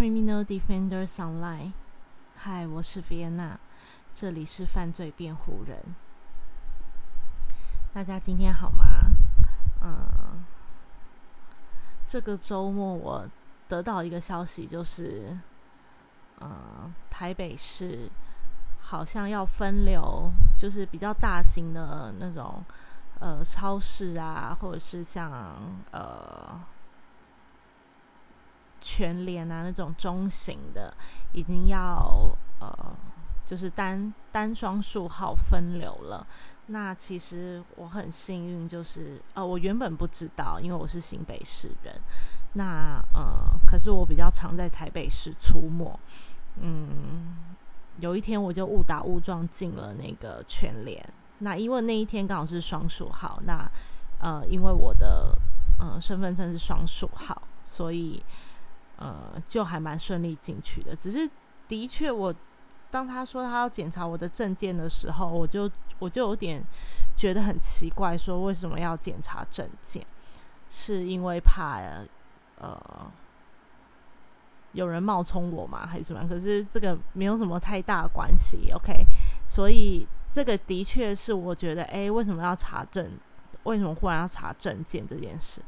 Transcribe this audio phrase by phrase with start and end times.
[0.00, 1.72] Criminal Defenders Online。
[2.34, 3.58] 嗨，我是 Vienna，
[4.14, 5.76] 这里是犯罪辩护人。
[7.92, 9.12] 大家今天好吗？
[9.82, 10.42] 嗯，
[12.08, 13.28] 这个周末我
[13.68, 15.38] 得到一个消息，就是，
[16.40, 18.08] 嗯，台北市
[18.80, 22.64] 好像要分流，就是比较大型的那种
[23.18, 25.30] 呃超市啊，或者是像
[25.90, 26.58] 呃。
[28.80, 30.92] 全联啊那种中型的，
[31.32, 32.30] 已经要
[32.60, 32.96] 呃，
[33.46, 36.26] 就是单单双数号分流了。
[36.66, 42.00] 那其实我很幸运，就是呃，我原本不知道，因为我是新北市人。
[42.52, 45.98] 那呃，可是我比较常在台北市出没。
[46.60, 47.36] 嗯，
[47.98, 51.04] 有一天我就误打误撞进了那个全联。
[51.38, 53.68] 那因为那一天刚好是双数号，那
[54.20, 55.36] 呃，因为我的
[55.80, 58.22] 呃身份证是双数号，所以。
[59.00, 60.94] 呃，就还蛮顺利进去的。
[60.94, 61.28] 只是
[61.66, 62.34] 的确，我
[62.90, 66.62] 当他说他要检查我的证件的时候，我就我就有点
[67.16, 70.04] 觉得很奇怪，说为什么要检查证件？
[70.68, 71.80] 是因为怕
[72.58, 73.10] 呃
[74.72, 75.86] 有人冒充我吗？
[75.86, 76.28] 还是什么？
[76.28, 78.70] 可是这个没有什么太大关系。
[78.72, 79.06] OK，
[79.46, 83.18] 所以这个的确是我觉得，哎，为什么要查证？
[83.62, 85.62] 为什么忽然要查证件这件事？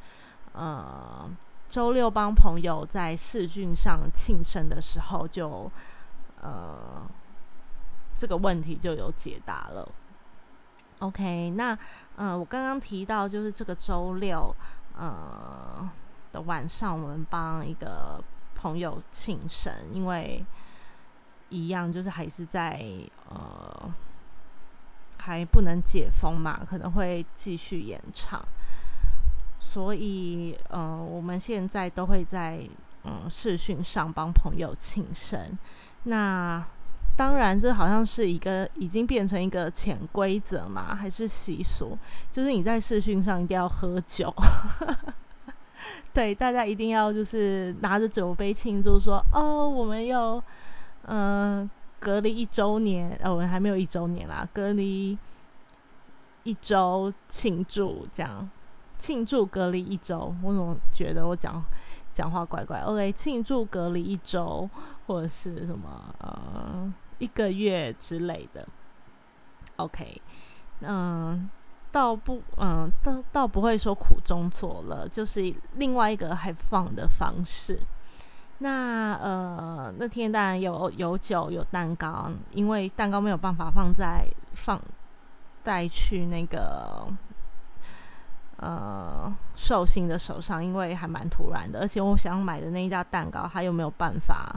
[0.53, 1.31] 呃。
[1.73, 5.73] 周六帮朋友在视讯上庆生的时候就，就
[6.43, 7.03] 呃
[8.15, 9.91] 这个问题就有解答了。
[10.99, 11.77] OK，那
[12.17, 14.55] 呃我刚刚提到就是这个周六
[14.99, 15.91] 呃
[16.31, 18.23] 的晚上，我们帮一个
[18.55, 20.45] 朋友庆生，因为
[21.49, 22.85] 一样就是还是在
[23.31, 23.91] 呃
[25.17, 28.45] 还不能解封嘛，可能会继续延长。
[29.65, 32.61] 所以，呃，我们现在都会在
[33.05, 35.57] 嗯视讯上帮朋友庆生。
[36.03, 36.63] 那
[37.17, 41.97] 当然，这好像是一个已经变成一个潜规则嘛，还是习俗？
[42.31, 44.35] 就是你在视讯上一定要喝酒，
[46.13, 50.43] 对，大家一定要就是拿着酒杯庆祝，说哦，我们又
[51.07, 51.71] 嗯
[52.01, 55.17] 隔离一周年，哦，我们还没有一周年啦，隔离
[56.43, 58.51] 一周庆祝这样。
[59.03, 61.61] 庆祝隔离一周，我怎么觉得我讲
[62.13, 62.83] 讲话怪怪。
[62.83, 64.71] OK，庆祝隔离一周，
[65.09, 68.65] 或者是什么呃一个月之类的。
[69.75, 70.23] OK，
[70.83, 71.51] 嗯，
[71.91, 77.81] 倒不嗯倒倒不会说苦中作乐，就是另外一个还放的方式。
[78.59, 84.81] 那呃那天当然有有酒有蛋糕，因为蛋糕没有办法放在放
[85.65, 87.09] 带去那个。
[88.65, 94.55] 呃，寿星的手上，因为还蛮突然的，而且我想买的那一家蛋糕，他又没有办法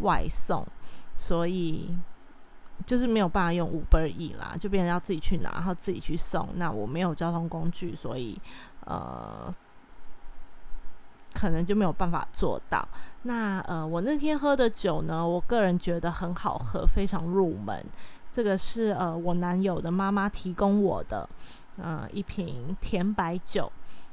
[0.00, 0.66] 外送，
[1.14, 1.96] 所以
[2.84, 6.48] 就是没有办法用五倍亿啦，就变成要自己去拿，然后自己去送。
[6.56, 8.36] 那我没有交通工具，所以
[8.84, 9.48] 呃，
[11.32, 12.84] 可能就没有办法做到。
[13.22, 17.84] 那呃，我那天喝的酒呢，我个人觉得很好喝，非常入门。
[18.32, 21.28] 这个是呃，我男友的妈妈提供我的。
[21.78, 23.70] 呃，一瓶甜白酒，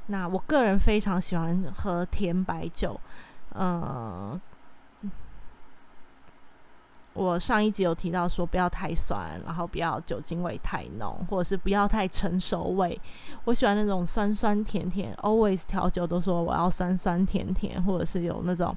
[0.07, 3.00] 那我个人非常喜欢喝甜白酒。
[3.53, 4.40] 呃，
[7.13, 13.00] 我上一集有提到说不要太酸，然后不要酒精味太浓，或者是不要太成熟味。
[13.46, 18.75] 我喜欢那种酸酸甜甜，always 调酒都说我要酸酸甜甜，或者是有那种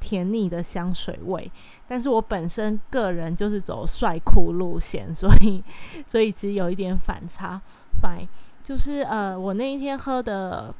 [0.00, 1.52] 甜腻的香水味。
[1.86, 5.62] 但是我本身个人就是走帅酷路线，所以
[6.08, 7.60] 所以其实有一点反差。
[8.00, 8.28] fine，
[8.64, 10.74] 就是呃，我那一天喝的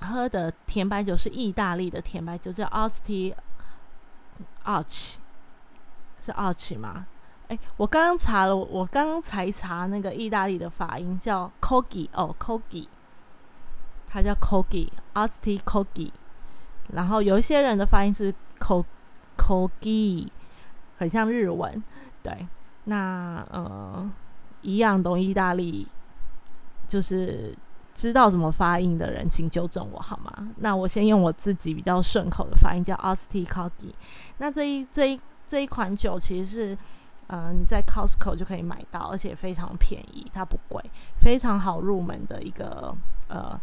[0.00, 3.34] 喝的甜白酒是意大利的甜白酒，叫 Asti
[4.64, 5.16] Arch，
[6.20, 7.06] 是 Arch 吗？
[7.48, 12.86] 哎，我刚刚查了，我刚刚才查那个意大利的发音叫 Cogi 哦，Cogi，
[14.08, 16.10] 它叫 cogi asti cogi
[16.92, 18.32] 然后有一些人的发音是
[19.36, 20.28] Cogi，
[20.96, 21.82] 很像日文，
[22.22, 22.46] 对，
[22.84, 24.08] 那呃，
[24.62, 25.88] 一样懂意大利。
[26.90, 27.56] 就是
[27.94, 30.48] 知道怎么发音的人，请纠正我好吗？
[30.56, 33.94] 那我先用我自己比较顺口的发音，叫 austi c o g i
[34.38, 36.78] 那这一这一这一款酒其实是，
[37.28, 40.82] 呃，你在 Costco 就可以买到，而且非常便宜，它不贵，
[41.20, 42.92] 非常好入门的一个
[43.28, 43.60] 呃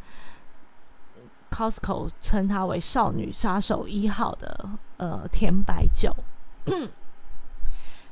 [1.51, 6.15] ，Costco 称它为少女杀手一号的呃甜白酒。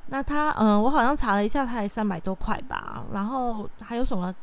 [0.07, 3.05] 那它，嗯，我好像查了一下，它才三百多块吧。
[3.13, 4.33] 然后还有什么？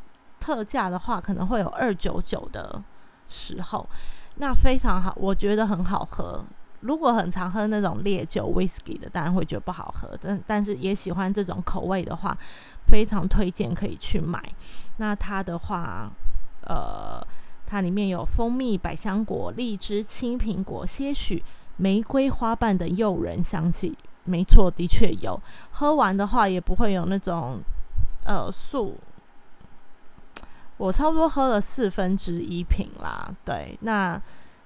[0.43, 2.83] 特价的话可能会有二九九的
[3.29, 3.87] 时候，
[4.35, 6.43] 那非常好，我觉得很好喝。
[6.81, 10.19] 如果很常喝那种烈酒 whisky 的，当然会觉得不好喝。
[10.21, 12.37] 但但是也喜欢这种口味的话，
[12.85, 14.37] 非常推荐可以去买。
[14.97, 16.11] 那它的话，
[16.67, 17.25] 呃，
[17.65, 21.41] 它里面有蜂蜜、百香果、荔枝、青苹果、些许
[21.77, 23.97] 玫瑰花瓣的诱人香气。
[24.25, 25.39] 没错，的确有。
[25.71, 27.61] 喝完的话也不会有那种
[28.25, 28.97] 呃素。
[30.77, 33.33] 我差不多喝了四分之一瓶啦。
[33.45, 34.21] 对，那。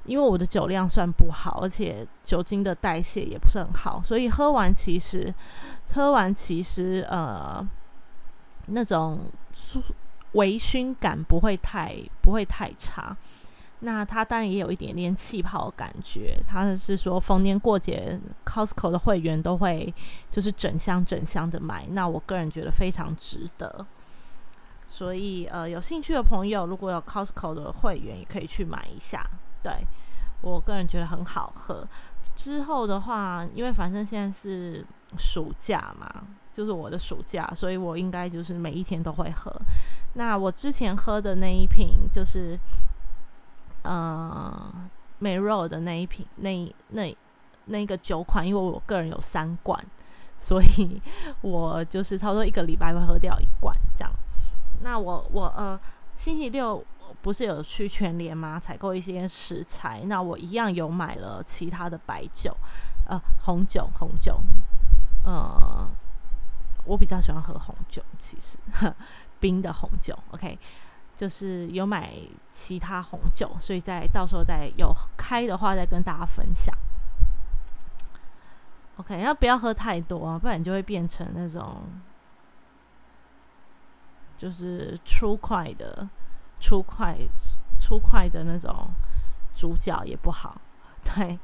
[0.06, 5.36] 因为我的酒量算不好，而且酒精的代谢也不是很好，所以喝完其实
[5.92, 7.62] 喝完其实呃
[8.68, 9.20] 那种
[10.32, 13.18] 微醺感不会太不会太差。
[13.80, 16.40] 那它当然也有一点点气泡的感觉。
[16.48, 19.94] 它是说逢年过节 Costco 的会员都会
[20.32, 23.86] 就是整箱整箱的买，那我个人觉得非常值得。
[24.98, 29.24] 所以呃有兴趣的朋友如果有 Costco 的会员也可以去买一下。
[29.62, 29.72] 对
[30.42, 31.88] 我个人觉得很好喝。
[32.36, 34.84] 之后的话，因为反正现在是
[35.16, 36.10] 暑假嘛，
[36.52, 39.52] 就是我的暑假，所以我应该就是每一天都会喝。
[40.16, 42.60] 那我之前喝的那一瓶就是，
[43.84, 44.74] 呃，
[45.20, 47.16] 美肉的那一瓶，那那
[47.66, 49.80] 那个酒款，因为我个人有三罐，
[50.40, 51.00] 所以
[51.42, 54.12] 我就是差不多一个礼拜会喝掉一罐这样。
[54.82, 55.80] 那我我呃，
[56.16, 56.84] 星期六。
[57.22, 58.60] 不是有去全联吗？
[58.60, 62.56] 采购一些食材，那我一样有买了其他的白酒，
[63.08, 64.38] 呃，红酒，红酒，
[65.24, 65.90] 呃，
[66.84, 68.58] 我比较喜欢喝红酒，其实
[69.40, 70.60] 冰的红酒，OK，
[71.16, 72.14] 就是有买
[72.50, 76.78] 其他红酒，所以在到时候再有开的话再跟大家分享
[78.98, 80.38] ，OK，要不要喝太多啊？
[80.38, 81.84] 不然你就会变成那种
[84.38, 86.08] 就是粗快的。
[86.60, 87.16] 粗快、
[87.80, 88.90] 粗快的那种
[89.54, 90.60] 主角也不好，
[91.04, 91.38] 对，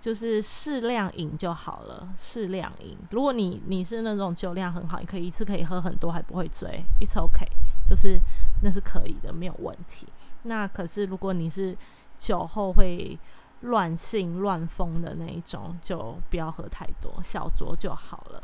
[0.00, 2.08] 就是适量饮就好了。
[2.16, 7.44] 适量饮，如果你你是那种酒量很好，你可以一次可以喝很多还不会醉，it's OK，
[7.84, 8.16] 就是
[8.62, 10.06] 那是可以的，没有问题。
[10.44, 11.76] 那可是如果你是
[12.16, 13.18] 酒后会
[13.62, 18.40] 乱性乱疯的那一种，就不要喝太多，小酌就好了。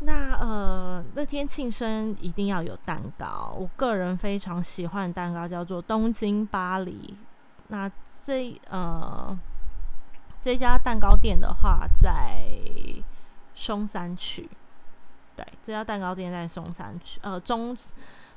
[0.00, 3.52] 那呃，那天庆生一定要有蛋糕。
[3.58, 7.16] 我个人非常喜欢的蛋糕叫做东京巴黎。
[7.66, 7.90] 那
[8.24, 9.36] 这呃
[10.40, 12.48] 这家蛋糕店的话，在
[13.56, 14.48] 松山区。
[15.34, 17.76] 对，这家蛋糕店在松山区，呃中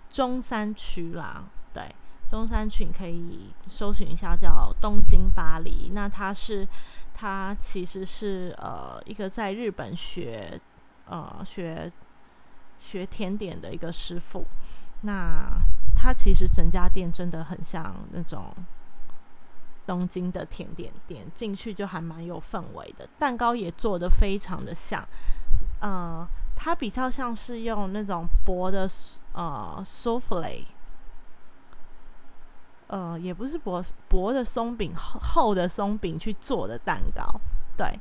[0.10, 1.44] 中山区啦。
[1.72, 1.94] 对，
[2.28, 5.92] 中山区你可以搜寻一下，叫东京巴黎。
[5.94, 6.68] 那它是
[7.14, 10.60] 它其实是呃一个在日本学。
[11.12, 11.92] 呃，学
[12.80, 14.46] 学甜点的一个师傅，
[15.02, 15.62] 那
[15.94, 18.46] 他其实整家店真的很像那种
[19.86, 23.06] 东京的甜点店，进去就还蛮有氛围的。
[23.20, 25.06] 蛋糕也做的非常的像，
[25.82, 26.26] 呃，
[26.56, 28.88] 它比较像是用那种薄的
[29.34, 30.64] 呃 souffle，
[32.88, 37.42] 呃，也不是薄薄的松饼，厚厚的松饼去做的蛋糕。
[37.76, 38.00] 对，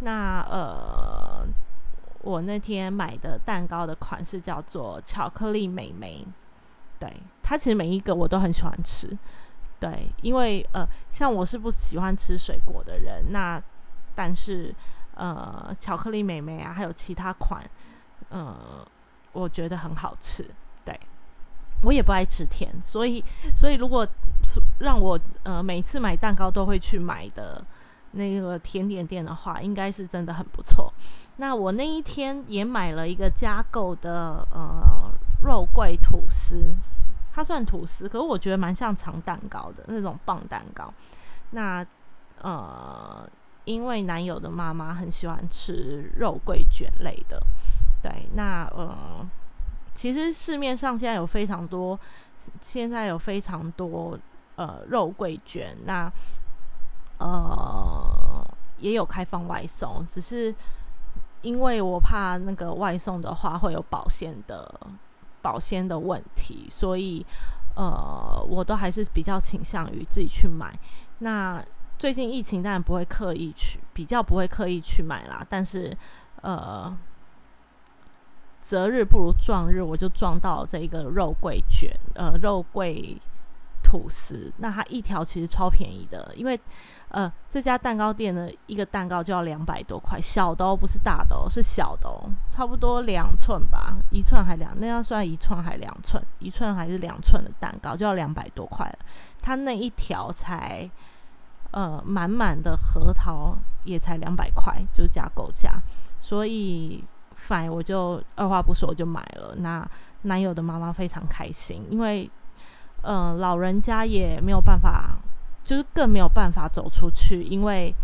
[0.00, 1.46] 那呃。
[2.26, 6.26] 我那天买的蛋糕的款式叫做巧克力美眉，
[6.98, 7.08] 对
[7.40, 9.16] 它其实每一个我都很喜欢吃，
[9.78, 13.62] 对，因为呃，像我是不喜欢吃水果的人，那
[14.16, 14.74] 但是
[15.14, 17.62] 呃，巧克力美眉啊，还有其他款，
[18.30, 18.84] 呃，
[19.32, 20.44] 我觉得很好吃，
[20.84, 20.98] 对
[21.84, 23.22] 我也不爱吃甜，所以
[23.54, 24.04] 所以如果
[24.80, 27.64] 让我呃每次买蛋糕都会去买的。
[28.12, 30.90] 那个甜点店的话，应该是真的很不错。
[31.36, 35.12] 那我那一天也买了一个加购的呃
[35.42, 36.74] 肉桂吐司，
[37.32, 40.92] 它算吐司，可是我觉得蛮像长蛋糕的那种棒蛋糕。
[41.50, 41.84] 那
[42.40, 43.28] 呃，
[43.64, 47.40] 因为男友的妈妈很喜欢吃肉桂卷类的，
[48.02, 49.26] 对，那呃，
[49.94, 51.98] 其实市面上现在有非常多，
[52.60, 54.18] 现在有非常多
[54.56, 56.12] 呃肉桂卷，那。
[57.18, 60.54] 呃，也有开放外送，只是
[61.42, 64.80] 因为我怕那个外送的话会有保鲜的
[65.42, 67.24] 保鲜的问题，所以
[67.74, 70.78] 呃，我都还是比较倾向于自己去买。
[71.18, 71.64] 那
[71.98, 75.46] 最近疫情当然不会刻意去，比较不会刻意去买啦。
[75.48, 75.96] 但是
[76.42, 76.96] 呃，
[78.60, 83.16] 择日不如撞日，我就撞到这一个肉桂卷，呃，肉桂。
[83.88, 86.58] 吐司，那它一条其实超便宜的，因为
[87.08, 98.98] 呃这家蛋糕店的一个蛋糕就要两百多块，小的哦，不是大的哦，是小的哦，差不多两寸吧，一寸还两，那要算一寸还两寸，一寸还是两寸的蛋糕就要两百多块了，
[99.40, 100.90] 它那一条才
[101.70, 105.80] 呃满满的核桃也才两百块，就是加购价，
[106.20, 107.02] 所以
[107.34, 109.54] 反我就二话不说就买了。
[109.58, 109.88] 那
[110.22, 112.28] 男友的妈妈非常开心，因为
[113.02, 115.16] 呃老人家也没有办法，
[115.66, 117.94] 就是更没有办法走出去，因为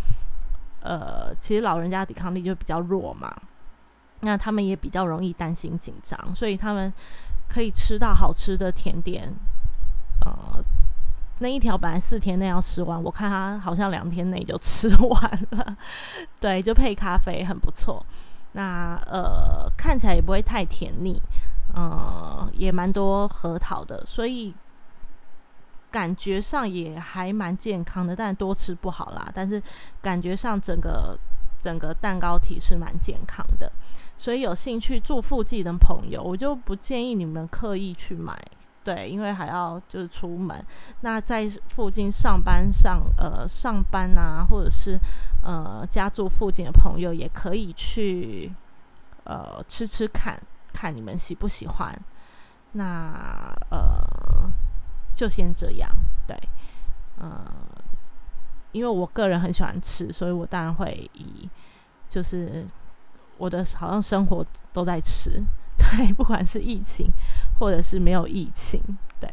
[0.81, 3.33] 呃其实老人家抵抗力就比较弱嘛。
[4.19, 6.93] 那他们也比较容易担心紧张，所以他们
[7.49, 9.33] 可以吃到好吃的甜点。
[10.25, 10.63] 呃，
[11.39, 15.75] 那一条本来四天内要吃完，我看他好像两天内就吃完了。
[16.39, 18.05] 对，就配咖啡很不错。
[18.53, 21.21] 那呃，看起来也不会太甜腻，
[21.73, 24.53] 呃，也蛮多核桃的，所以
[25.93, 28.15] 感觉上也还蛮健康的。
[28.15, 29.61] 但多吃不好啦，但是
[30.01, 31.15] 感觉上整个
[31.59, 33.71] 整个蛋糕体是蛮健康的。
[34.17, 38.37] 所以有兴趣住附近的朋友，我就不建议你们刻意去买，
[38.83, 40.63] 对，因为还要就是出门。
[41.01, 44.99] 那在附近上班上呃上班啊，或者是
[45.43, 48.51] 呃家住附近的朋友，也可以去
[49.25, 50.39] 呃吃吃看
[50.71, 51.99] 看你们喜不喜欢。
[52.73, 53.99] 那呃
[55.15, 55.89] 就先这样，
[56.27, 56.37] 对，
[57.17, 57.45] 呃，
[58.71, 61.49] 因为我个人很喜欢吃，所以我当然会以
[62.09, 62.65] 就是。
[63.39, 65.31] 我的好像生活都在吃，
[65.75, 67.11] 对，不管是疫情
[67.59, 68.79] 或者是没有疫情，
[69.19, 69.27] 对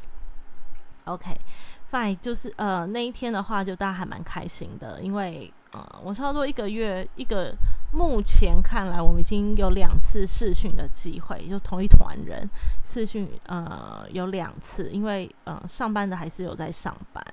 [1.05, 7.55] ，OK，Fine，就是呃那一天的话，就大家还蛮开心的，因为呃我差不多一个月一个，
[7.93, 12.49] 目前看来我们已经有两次试训的机会，就同一团人
[12.85, 17.25] 试训，呃有两次，因为呃上班的还是有在上班，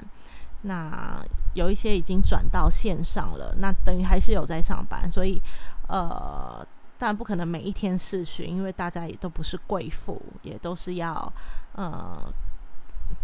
[0.63, 1.23] 那
[1.53, 5.41] 有一些已经转到线上了，那等于还是有在上班，所以。
[5.89, 11.31] 呃，当然不可能每一天试训，因为大家也都不是贵妇，也都是要
[11.75, 12.29] 呃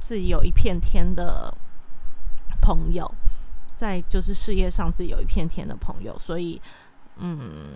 [0.02, 1.54] 自己有一片天的
[2.62, 3.14] 朋友，
[3.76, 6.62] 在就是事业上自己有一片天的朋友，所以
[7.18, 7.72] 嗯，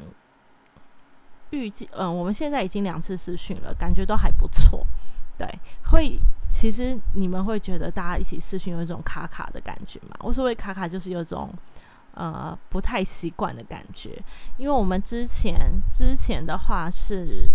[1.51, 4.86] 预计嗯我们现在已经两次试训了，感觉都还不错。
[5.38, 5.48] 对，
[5.91, 10.15] 会其实你们会觉得大家一起试训有一种卡卡的感觉吗？
[10.20, 11.53] 我所谓卡卡就是有种。
[12.20, 14.20] 呃，不太习惯的感觉，
[14.58, 17.48] 因为我们之前之前的话是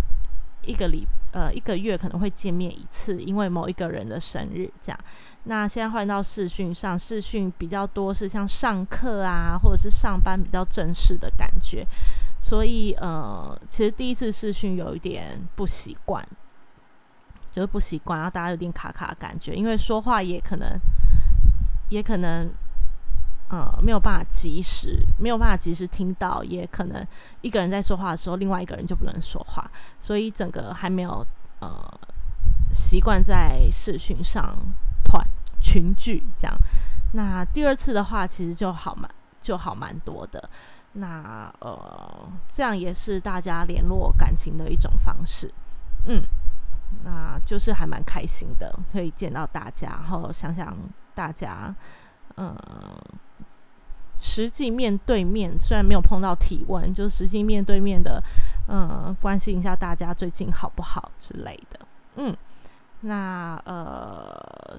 [0.64, 4.98] 一个礼呃一个月可能会见面一次，因为某一个人的生日这样。
[5.44, 11.84] 那现在换到视讯上，视讯比较多是像上课啊，或者是上班比较正式的感觉，
[12.40, 16.24] 所以呃，其实第一次视讯有一点不习惯，
[17.50, 20.78] 就是不习惯，然后大家有点卡卡的感觉，因为说话也可能
[21.88, 22.48] 也可能。
[23.52, 27.06] 呃，没有办法及时，没有办法及时听到，也可能
[27.42, 31.22] 一个人在说话的时候，另外一个人就不能说话，所以整个还没有
[31.60, 31.68] 呃
[32.72, 34.56] 习惯在视讯上
[35.04, 35.22] 团
[35.60, 36.56] 群聚这样。
[37.12, 39.10] 那第二次的话，其实就好蛮
[39.42, 40.48] 就好蛮多的。
[40.94, 45.52] 那呃，这样也是大家联络感情的一种方式。
[46.06, 46.24] 嗯，
[47.04, 50.74] 那就是还蛮开心的，可以见到大家，然后想想
[51.14, 51.74] 大家，
[52.38, 52.56] 嗯。
[54.24, 58.22] 实际面对面，虽然没有碰到体温，就实际面对面的，
[58.68, 61.80] 嗯，关心一下大家最近好不好之类的。
[62.14, 62.34] 嗯，
[63.00, 64.78] 那呃，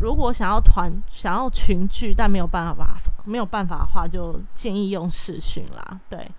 [0.00, 6.00] 如果想要团、想要群聚，但没有办法、没有办法的话，就建议用视讯啦。
[6.08, 6.30] 对，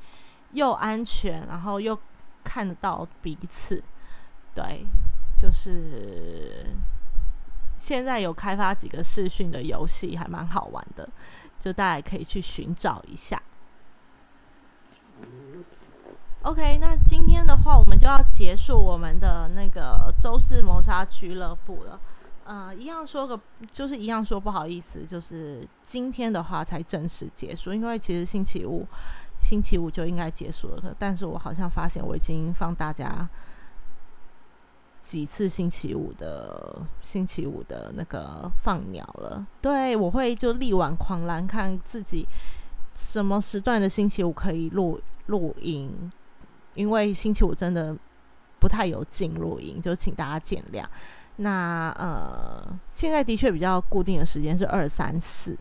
[0.53, 1.99] 又安全，然后又
[2.45, 3.83] 看得到彼此。
[4.53, 4.85] 对，
[5.37, 6.67] 就是。
[7.77, 11.07] 现在有开发几个视讯的游戏，还蛮好玩的，
[11.59, 13.41] 就大家可以去寻找一下。
[16.43, 21.99] OK，那今天的话，我们就要结束我们的那个周四谋杀俱乐部了。
[22.43, 23.39] 呃，一样说个，
[23.73, 28.87] 就是一样说不好意思，就是今天的话才正式结束，因为其实星期五
[29.39, 33.27] 星期五就应该结束了，但是我好像发现我已经放大家。
[35.05, 42.27] 几次星期五的星期五的那个放鸟了，对我会就力挽狂澜，看自己
[42.95, 46.11] 什么时段的星期五可以录录音，
[46.73, 47.95] 因为星期五真的
[48.59, 50.83] 不太有劲录音，就请大家见谅。
[51.35, 55.55] 那呃，现在的确比较固定的时间是二三四，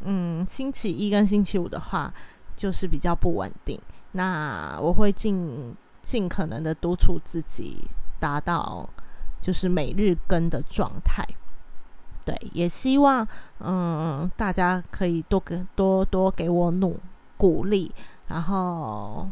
[0.00, 2.12] 嗯，星期一跟星期五的话
[2.54, 3.80] 就是比较不稳定。
[4.12, 7.78] 那我会尽尽可能的督促自己。
[8.22, 8.88] 达到
[9.40, 11.26] 就是每日更的状态，
[12.24, 13.26] 对，也希望
[13.58, 16.96] 嗯大家可以多给多多给我努
[17.36, 17.90] 鼓励，
[18.28, 19.28] 然后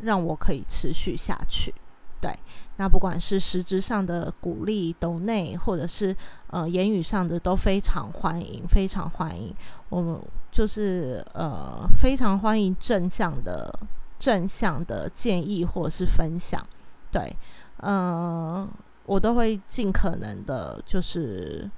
[0.00, 1.74] 让我可以持续下去。
[2.20, 2.36] 对，
[2.76, 6.14] 那不管是实质上的鼓励、抖内，或者是
[6.48, 9.54] 呃言语上的，都非常欢迎，非常欢迎。
[9.88, 10.20] 我们
[10.50, 13.72] 就是呃非常欢迎正向的
[14.18, 16.62] 正向的建议或者是分享。
[17.10, 17.34] 对，
[17.82, 18.68] 嗯，
[19.06, 21.70] 我都会尽可能的，就是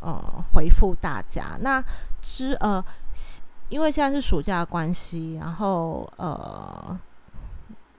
[0.00, 1.56] 呃回复大家。
[1.60, 1.82] 那
[2.22, 2.84] 之呃，
[3.68, 6.98] 因为现在是暑假关系，然后呃。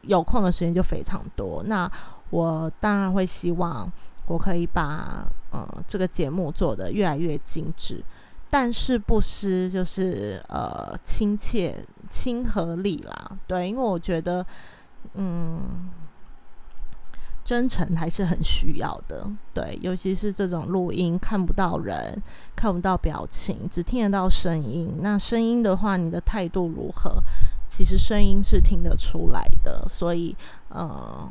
[0.05, 1.88] 有空的时间就非常多，那
[2.31, 3.88] 我当然会希望
[4.25, 8.03] 我可以把呃这个节目做得越来越精致，
[8.50, 14.43] 但是不失就是呃亲切亲和力啦，对，因为我觉得
[15.13, 15.91] 嗯
[17.43, 22.21] 真诚还是很需要的，对，尤其是这种录音看不到人
[22.55, 27.21] 看不到表情，只听得到声音，那声音的话，你的态度如何？
[27.67, 30.36] 其实声音是听得出来的，所以，
[30.69, 31.27] 呃，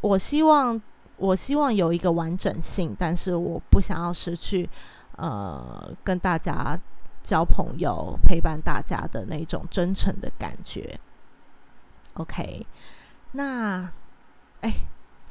[0.00, 0.80] 我希望
[1.16, 4.68] 我希望有一个完整性，但是我不想要失去，
[5.16, 6.78] 呃，跟大家
[7.22, 10.98] 交朋友、陪伴大家的那种真诚的感觉。
[12.14, 12.66] OK，
[13.32, 13.92] 那，
[14.62, 14.72] 哎。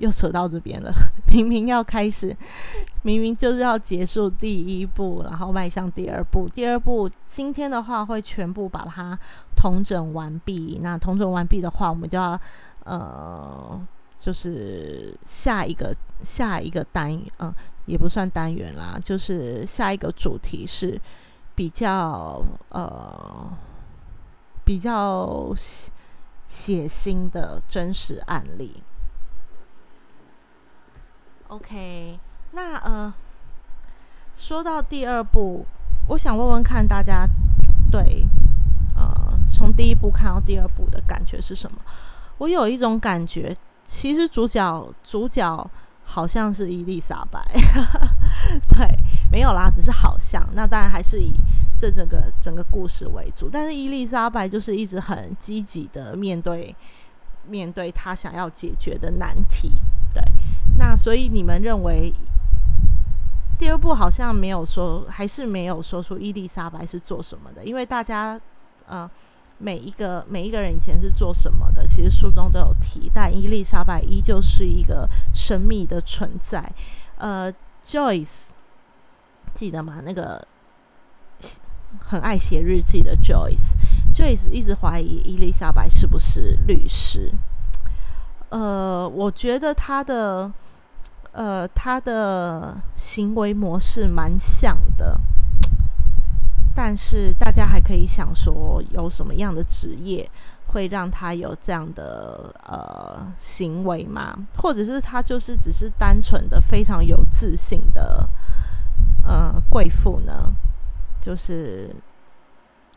[0.01, 0.91] 又扯到这边了，
[1.31, 2.36] 明明要开始，
[3.03, 6.50] 明明就是要结束第一步，然后迈向第二步。
[6.50, 9.17] 第二步今天的话会全部把它
[9.55, 10.79] 统整完毕。
[10.81, 12.39] 那统整完毕的话，我们就要
[12.84, 13.79] 呃，
[14.20, 17.53] 就是下一个下一个单元，嗯，
[17.86, 21.00] 也不算单元啦，就是下一个主题是
[21.53, 23.51] 比较呃
[24.65, 25.53] 比较
[26.48, 28.81] 血腥的真实案例。
[31.51, 32.17] OK，
[32.53, 33.13] 那呃，
[34.38, 35.65] 说到第二部，
[36.08, 37.27] 我想问问看大家
[37.91, 38.25] 对
[38.96, 41.77] 呃从第一部看到第二部的感觉是什么？
[42.38, 43.53] 我有一种感觉，
[43.84, 45.70] 其实主角主角
[46.05, 47.43] 好像是伊丽莎白，
[48.74, 48.88] 对，
[49.29, 50.41] 没有啦，只是好像。
[50.53, 51.34] 那当然还是以
[51.77, 56.73] 这整个整个故事为主，但是伊丽莎白就是一直很积极的面对
[57.45, 59.73] 面对他想要解决的难题，
[60.13, 60.23] 对。
[60.84, 62.12] 那所以你们认为
[63.60, 67.63] 第二部好像没有说，还是没有说出伊丽莎白是做什么的？
[67.63, 68.41] 因为大家
[68.88, 69.08] 呃
[69.60, 76.67] 每一个每一个人以前是做什么的，其实书中都有提，但伊丽莎白依旧是一个神秘的存在。
[77.20, 77.54] 呃
[77.86, 78.50] ，Joyce
[79.54, 80.02] 记得吗？
[80.04, 80.48] 那个
[82.00, 87.32] 很爱写日记的 Joyce，Joyce 一直怀疑伊丽莎白是不是律师。
[88.50, 90.52] 呃，我觉得他的。
[91.34, 95.20] 呃，他的行为模式蛮像的，
[96.76, 100.30] 但是大家还可以想说，有什么样的职业
[100.67, 104.38] 会让他有这样的呃行为吗？
[104.58, 108.28] 或者是他就是只是单纯的非常有自信的
[109.24, 110.54] 呃贵妇呢？
[111.22, 111.96] 就是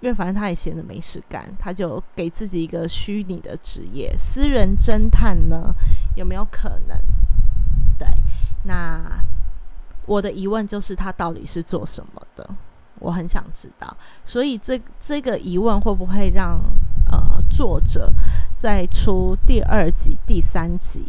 [0.01, 5.73] 因为反正他也闲着没事干，他就给自己一个虚拟的职业——私人侦探呢？
[6.17, 6.99] 有没有可能？
[8.05, 8.23] 对，
[8.65, 9.03] 那
[10.05, 12.47] 我的疑问就是他到底是做什么的？
[12.99, 13.97] 我很想知道。
[14.25, 16.61] 所以这这个疑问会不会让
[17.11, 18.13] 呃作者
[18.59, 21.07] 在出第二集、第三集？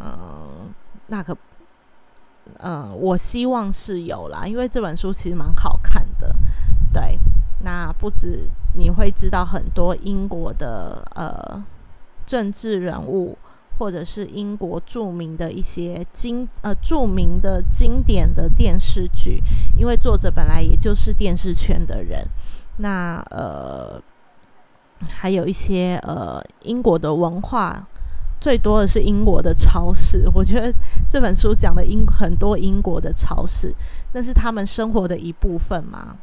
[0.00, 0.72] 嗯，
[1.06, 1.36] 那个，
[2.58, 6.34] 嗯，我希望是有啦，因为这本书其实蛮好看的。
[6.92, 7.16] 对，
[7.60, 11.64] 那不止你会知道很多英国的呃
[12.26, 13.38] 政治人物。
[13.78, 19.40] 或者是英国著名的一些经呃著名的经典的电视剧，
[19.76, 22.26] 因为作者本来也就是电视圈的人，
[22.78, 24.02] 那呃
[25.06, 27.86] 还有一些呃英国的文化，
[28.40, 30.28] 最多的是英国的超市。
[30.34, 30.74] 我觉得
[31.08, 33.72] 这本书讲的英很多英国的超市，
[34.12, 36.16] 那是他们生活的一部分嘛？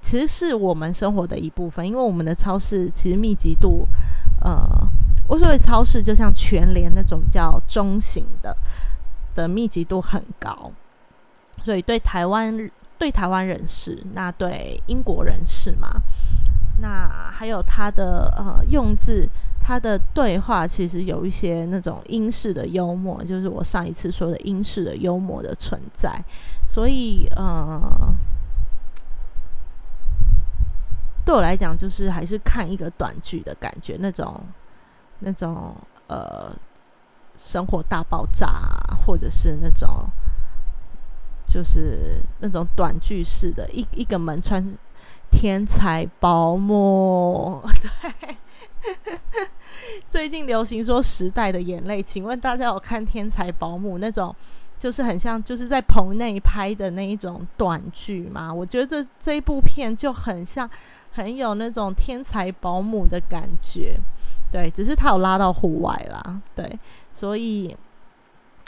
[0.00, 3.86] 其实是我们生活的一部分，因为我们的超市其实密集度
[4.40, 4.88] 呃。
[5.32, 8.54] 我所谓超市，就像全联那种叫中型的，
[9.34, 10.70] 的密集度很高，
[11.62, 15.88] 所以对台湾对台湾人士，那对英国人士嘛，
[16.80, 19.26] 那还有他的呃用字，
[19.58, 26.22] 他的对话其实有一些那种英式的幽默，就是我上一次说的英式的幽默的存在，
[26.68, 28.14] 所以呃，
[31.24, 34.38] 对我来讲，就是还是看一个短剧的感觉，那种。
[35.22, 35.74] 那种
[36.08, 36.54] 呃，
[37.38, 38.70] 生活大爆炸，
[39.06, 39.88] 或者是那种，
[41.48, 44.76] 就是那种短剧式的，一一个门穿
[45.30, 47.62] 天才保姆，
[48.10, 48.36] 对，
[50.10, 54.34] 最近流行说时代的眼泪，请问大家有看《天才保姆》那种，
[54.78, 58.52] 就是很像就是在棚内拍的那一种短剧吗？
[58.52, 60.68] 我觉得这这一部片就很像，
[61.12, 63.98] 很有那种天才保姆的感觉。
[64.52, 66.40] 对，只是他有拉到户外啦。
[66.54, 66.78] 对，
[67.10, 67.74] 所以，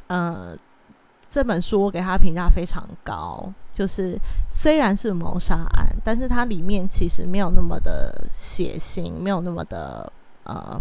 [0.07, 0.57] 呃，
[1.29, 3.53] 这本书我给他评价非常高。
[3.75, 4.19] 就是
[4.49, 10.11] 虽然是谋杀案，但是它里面其实没有那么的血腥，没有那么的
[10.45, 10.81] 呃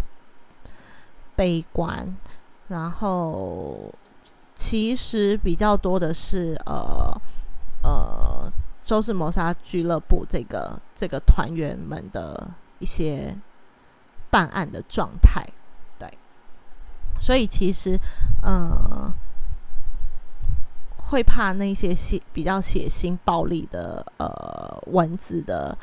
[1.36, 2.16] 悲观。
[2.68, 3.92] 然后
[4.54, 7.12] 其实比较多的是呃
[7.82, 8.50] 呃
[8.82, 13.36] 周氏谋杀俱乐部这个这个团员们的一些。
[14.34, 15.46] 办案的状态，
[15.96, 16.18] 对，
[17.20, 17.96] 所以其实，
[18.42, 19.12] 嗯，
[20.96, 25.78] 会怕那些血比较血腥暴力的呃文字的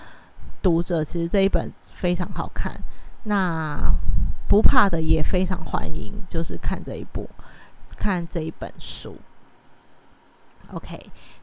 [0.61, 2.77] 读者，其实这一本非常好看。
[3.23, 3.79] 那
[4.49, 7.29] 不怕的也非常欢迎，就是看这一部，
[7.95, 9.15] 看这一本书。
[10.73, 10.97] OK，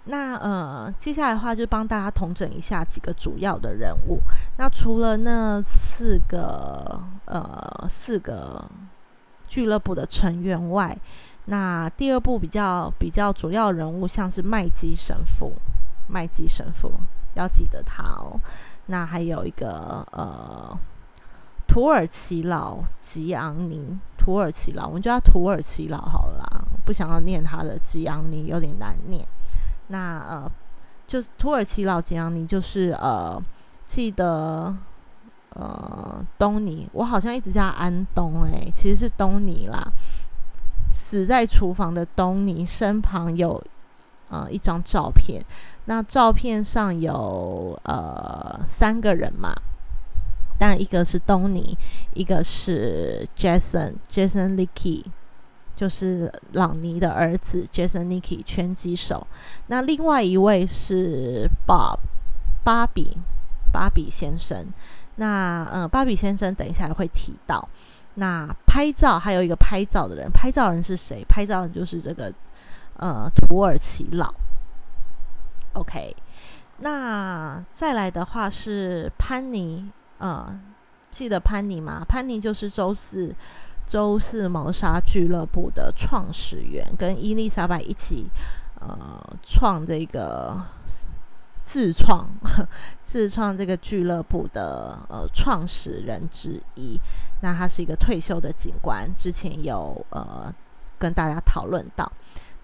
[0.05, 4.19] 那呃，接下来的话就帮大家统整一下几个主要的人物。
[4.57, 8.65] 那除了那四个呃四个
[9.47, 10.97] 俱乐部的成员外，
[11.47, 15.53] 那第二部比较比较主要人物，像是麦基神父，
[16.07, 16.93] 麦基神父
[17.35, 18.41] 要记得他哦。
[18.87, 20.79] 那还有一个呃
[21.69, 26.65] 土耳其佬吉昂尼，土耳其佬，我们叫他土耳其佬好了。
[26.85, 29.25] 不想要念他的吉昂尼，有点难念。
[29.89, 30.51] 那呃，
[31.07, 33.41] 就是土耳其佬吉昂尼，就是呃，
[33.87, 34.75] 记得
[35.51, 39.87] 呃，东尼，我好像一直叫安东，哎，其实是东尼啦。
[40.91, 43.63] 死在厨房的东尼身旁有
[44.31, 45.45] 呃一张照片，
[45.85, 49.55] 那照片上有呃三个人嘛，
[50.59, 51.79] 但一个是东尼，
[52.15, 55.05] 一个是 Jason，Jason Licky。
[55.77, 59.25] 就是朗尼的儿子 Jason Nicky 拳击手，
[59.69, 62.01] 那另外一位是 Bob
[62.65, 63.17] 芭比
[63.73, 64.67] 芭比先生。
[65.15, 67.69] 那呃，芭比先生等一下会提到。
[68.15, 71.25] 那拍照还有一个拍照的人，拍照人是谁？
[71.29, 72.35] 拍照人就是这个
[72.97, 74.35] 呃土耳其佬。
[75.75, 76.17] OK，
[76.79, 80.61] 那再来的话是潘尼，呃，
[81.11, 82.05] 记得潘尼吗？
[82.09, 83.35] 潘尼就是周四。
[83.87, 88.29] 周四谋杀俱乐部的创始人，跟伊丽莎白一起，
[88.79, 90.63] 呃，创这个
[91.63, 92.29] 自创
[93.03, 97.01] 自创这个俱乐部的呃创始人之一。
[97.41, 100.55] 那他是一个退休的警官，之前有呃
[100.99, 102.13] 跟大家讨论到。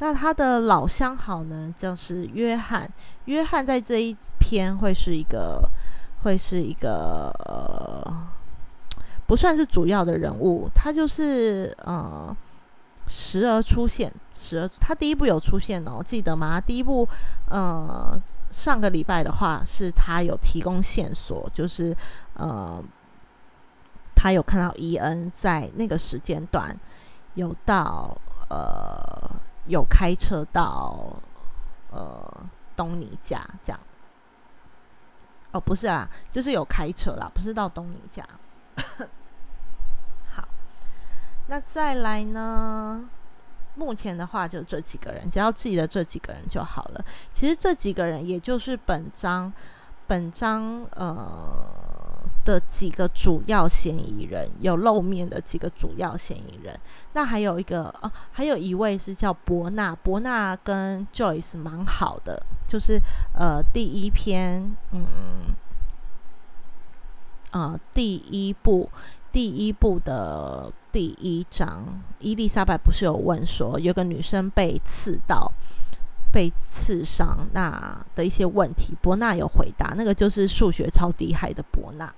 [0.00, 2.86] 那他的老相好呢，就是约翰。
[3.24, 5.66] 约翰在这一篇会是一个
[6.24, 8.32] 会是一个呃。
[9.26, 12.37] 不算是主要的人物，他就是呃
[13.06, 16.60] 时而出现，时而他第一部有出现哦，记得吗？
[16.60, 17.08] 第一部
[17.48, 21.96] 呃上个礼拜的话是他有提供线索，就是
[22.34, 22.84] 呃
[24.14, 26.78] 他有看到伊恩在那个时间段
[27.32, 28.14] 有到
[28.50, 28.60] 呃
[29.68, 31.16] 有开车到
[31.90, 33.80] 呃东尼家这样，
[35.54, 38.26] 哦不是啊，就是有开车啦，不是到东尼家。
[40.34, 40.48] 好，
[41.46, 43.08] 那再来呢？
[43.76, 47.04] 目前的话就这几个人，只要记得这几个人就好了。
[47.32, 49.52] 其实这几个人也就是本章
[50.06, 51.93] 本章呃
[52.44, 56.78] 的几个主要嫌疑人，有露面的几个主要嫌疑人。
[57.14, 63.00] 那还有一个啊，还有一位是叫伯纳，伯纳跟 Joyce 蛮好的，就是
[63.37, 65.04] 呃第一篇嗯。
[67.57, 68.90] 呃，第一部，
[69.30, 75.52] 第一部的第一章，伊丽莎白不是有问说，有个女生被刺到，
[76.33, 82.12] 被刺伤，那的一些问题，伯纳有回答，那个就是数学超厉害的伯纳。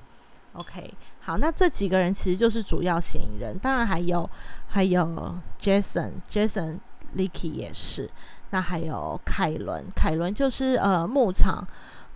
[0.58, 4.28] OK，好，那这几个人其实就是主要嫌疑人，当然还有
[4.68, 6.78] 还有 Jason，Jason
[7.14, 8.10] Licky 也是，
[8.50, 11.66] 那还有凯伦，凯伦就是呃牧场。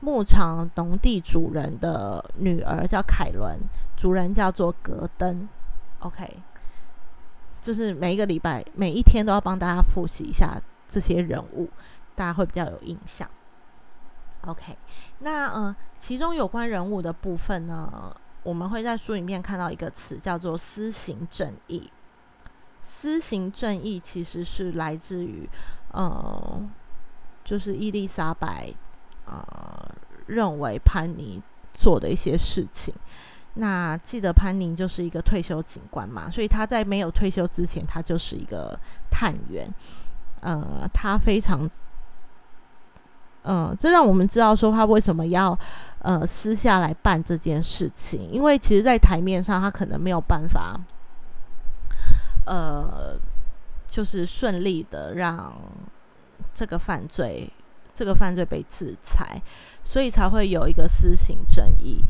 [0.03, 3.61] 牧场农地主人的女儿叫凯伦，
[3.99, 5.47] 主人叫做格登。
[5.99, 6.27] OK，
[7.61, 11.69] 就是每一个礼拜、每一天都要帮大家复习一下这些人物，
[12.15, 13.29] 大家会比较有印象。
[14.47, 14.75] OK，
[15.19, 21.91] 那呃，其中有关人物的部分呢，我们会在书里面看到一个词叫做“私行正义”。
[22.81, 25.49] 私行正义其实是来自于
[25.93, 26.63] 呃，
[27.45, 28.73] 就是伊丽莎白。
[29.27, 29.95] 呃，
[30.27, 31.41] 认为潘妮
[31.73, 32.93] 做的一些事情，
[33.55, 38.77] 那记得潘宁就是一个退休警官嘛，所以他在没有退休之前，他就是一个
[39.09, 39.73] 探员。
[40.41, 41.69] 呃，他非常，
[43.43, 45.59] 嗯，这让我们知道说他为什么要
[46.01, 50.79] 呃私下来办这件事情，因为其实，在台面上他可能没有办法，
[52.45, 53.19] 呃，
[53.87, 55.55] 就是顺利的让
[56.53, 57.51] 这个犯罪
[57.95, 59.41] 这个犯罪被制裁，
[59.83, 62.05] 所以才会有一个私刑正义。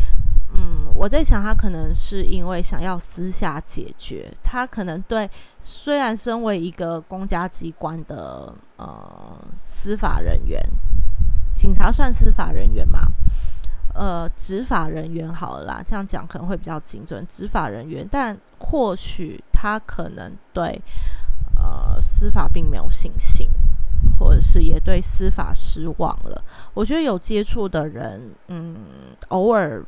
[0.53, 10.61] 嗯，我在想，他可能是因为想要私下解决，他可能对虽然身为一个公家机关的呃司法人员，
[11.61, 13.01] 警察算司法人员吗？
[13.93, 17.23] 呃，执法人员好了啦，这样讲可能会比较精准。
[17.29, 20.81] 执法人员，但或许他可能对
[21.57, 23.47] 呃司法并没有信心，
[24.19, 26.43] 或者是也对司法失望了。
[26.73, 28.77] 我觉得有接触的人，嗯，
[29.29, 29.85] 偶尔。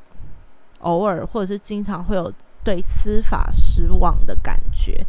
[0.80, 2.30] 偶尔或者是经常会有
[2.64, 5.06] 对司法失望的感觉，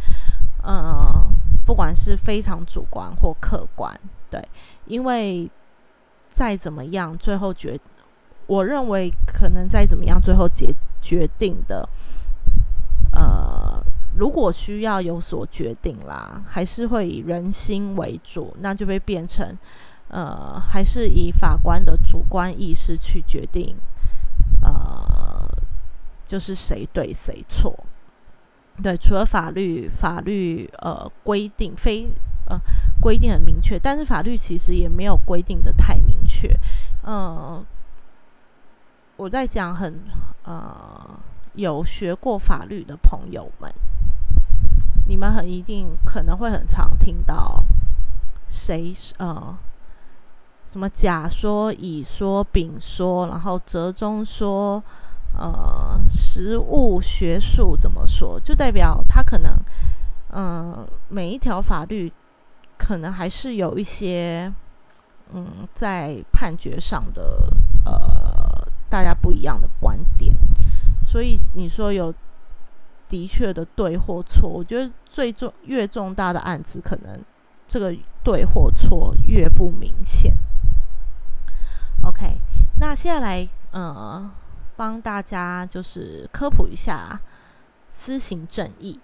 [0.64, 3.92] 嗯，不管是非常主观或客观，
[4.30, 4.40] 对，
[4.86, 5.50] 因为
[6.34, 7.80] 再怎么样，最后决，
[8.48, 11.88] 我认为可能再怎么样，最后决决定的，
[13.14, 13.82] 呃，
[14.18, 19.58] 如果需要有所决定啦，还是会以人心为主，那就会变成，
[20.10, 23.76] 呃，还是以法官的主观意识去决定，
[24.62, 24.84] 呃。
[26.26, 27.78] 就是谁对谁错，
[28.82, 32.10] 对，除了法律法律呃规定非
[32.46, 32.60] 呃
[33.02, 36.54] 规定很明确，但是法律其实也没有规定的太明确。
[37.04, 37.64] 嗯，
[39.16, 40.02] 我在讲很
[40.44, 41.20] 呃
[41.54, 43.74] 有学过法律的朋友们，
[45.08, 47.64] 你们很一定可能会很常听到
[48.48, 49.58] 谁呃
[50.68, 54.84] 什么甲说乙说丙说，然后折中说。
[55.36, 58.40] 呃，实物学术怎么说？
[58.40, 59.52] 就代表他可能，
[60.30, 62.14] 嗯，每一条法律
[62.84, 64.52] 可能还是有一些，
[65.32, 67.48] 嗯，在判决上的
[67.86, 70.34] 呃，大家不一样的观点。
[71.02, 72.14] 所以你说有
[73.08, 77.24] 的确的对或错，我觉得最重越重大的案子，可能
[77.68, 80.36] 这个对或错越不明显。
[82.04, 82.38] OK，
[82.80, 84.32] 那现在来，呃。
[84.76, 87.22] 帮大家就是科普一下
[87.92, 89.00] 私刑正义。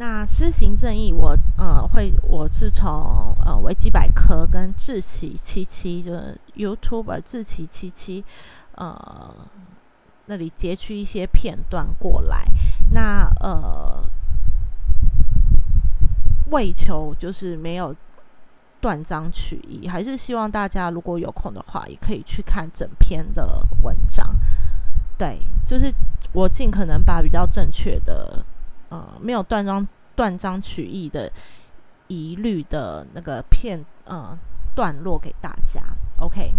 [0.00, 8.24] 那施行正义，我呃会我是从呃维基百科跟志奇七七，就是 YouTuber 志奇七七
[8.76, 9.30] 呃
[10.24, 12.46] 那里截取一些片段过来。
[12.94, 14.02] 那呃
[16.50, 17.94] 为求就是没有
[18.80, 24.34] 断章取义，还是希望大家如果有空的话，也可以去看整篇的文章。
[25.18, 25.92] 对，就是
[26.32, 28.42] 我尽可能把比较正确的，
[28.90, 31.32] 呃，没有断章断章取义的
[32.08, 34.38] 疑虑的那个片，呃，
[34.76, 35.82] 段落给大家。
[36.18, 36.52] OK，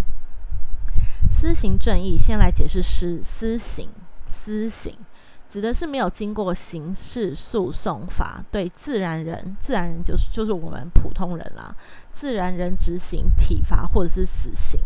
[1.30, 3.88] 私刑正义，先来解释私私刑。
[4.28, 4.98] 私刑
[5.48, 11.76] 指的是没有经过刑事诉讼法对自然人，自然人就是就是我们普通人啦，
[12.14, 14.80] 自然人执行体罚或者是死刑。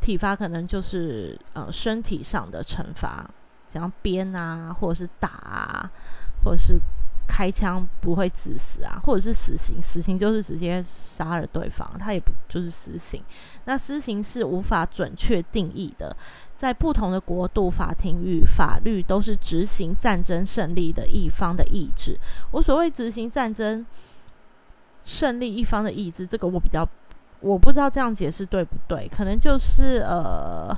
[0.00, 3.28] 体罚可能就是呃身体上的惩罚，
[3.68, 5.90] 像鞭啊，或者是打啊，
[6.46, 6.80] 或者是
[7.26, 9.82] 开枪不会致死啊，或者是死刑。
[9.82, 13.20] 死刑就是直接杀了对方，他也不就是死刑。
[13.64, 16.16] 那死刑是无法准确定义的，
[16.56, 22.16] 在不同的国度，法庭与法律都是执行战争胜利的一方的意志。
[22.52, 23.84] 我所谓执行战争
[25.04, 26.88] 胜利一方的意志，这个我比较。
[27.40, 30.74] 我不知道这样解释对不对，可能就是呃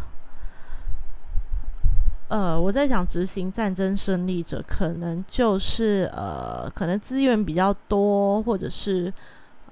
[2.29, 9.13] 呃，我在想执行战争胜利者，可能就是呃，可能资源比较多，或者是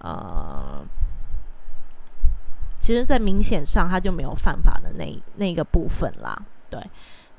[0.01, 0.85] 呃，
[2.79, 6.37] 其实，在明显上他就没有犯法的那那个部分啦。
[6.69, 6.81] 对，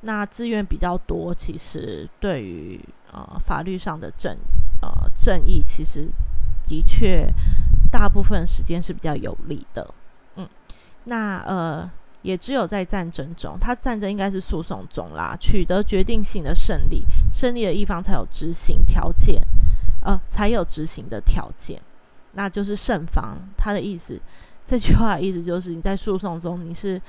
[0.02, 2.80] 那资源比较多，其实对于
[3.12, 4.38] 呃法律上的正
[4.82, 6.08] 呃正义，其实
[6.64, 7.28] 的确。
[7.90, 9.94] 大部分时间是比较有利的，
[10.36, 10.46] 嗯，
[11.06, 11.90] 那呃，
[12.28, 19.42] 也只有在战争中，他战争应该是诉讼中啦，取得决定性的胜利，胜利的一方才有执行条件，
[20.04, 21.82] 呃，才有执行的条件，
[22.34, 23.38] 那就是胜方。
[23.56, 24.20] 他的意思，
[24.66, 27.02] 这句话的意思就是你在诉讼中你是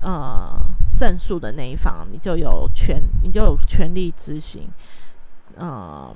[0.00, 4.68] 呃胜诉的那一方，你就有权，你就有权利执行，
[5.54, 6.12] 呃，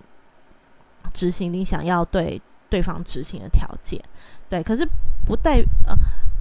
[1.14, 2.42] 执行你想要对。
[2.70, 4.00] 对方执行的条件，
[4.48, 4.88] 对，可是
[5.26, 5.56] 不代
[5.88, 5.92] 呃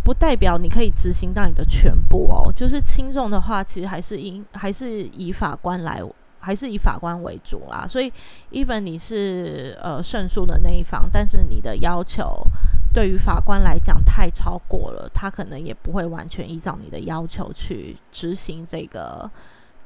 [0.10, 2.52] 不代表你可以执行到你的全部哦。
[2.56, 6.02] 就是轻重的话，其实还是应还是以法官来
[6.39, 7.86] 还是以法官为主啦。
[7.88, 8.12] 所以
[8.50, 12.43] ，even 你是呃胜诉的那一方，但是你的要求
[12.91, 19.30] 对于法官来讲太超过了，他可能也不会完全依照你的要求去执行这个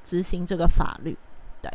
[0.06, 1.18] 执行这个法律。
[1.62, 1.70] 对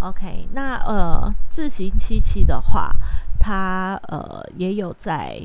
[0.00, 2.94] ，OK，那呃自行七七的话，
[3.38, 5.40] 他呃也有在。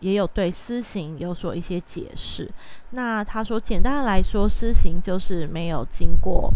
[0.00, 2.50] 也有对私刑有所一些解释。
[2.90, 6.52] 那他说，简单来说，私刑就是没有经过，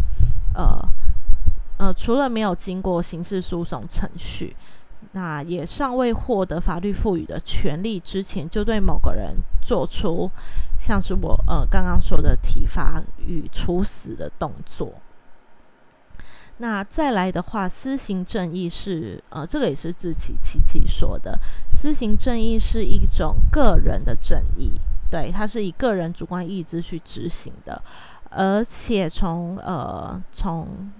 [0.54, 0.78] 呃
[1.78, 4.54] 呃，除了没有经过刑事诉讼程序，
[5.12, 10.30] 那也尚未获得法律赋予的权利之前，就对某个人做出
[10.78, 14.92] 像是我呃刚刚说的体罚与处死的动作。
[16.62, 21.40] 那再来的话，私行正义是呃，这个也是自己琪琪说的。
[21.70, 24.70] 私行正义是一种个人的正义，
[25.10, 27.80] 对，它是以个人主观意志去执行的。
[28.28, 30.92] 而且从呃从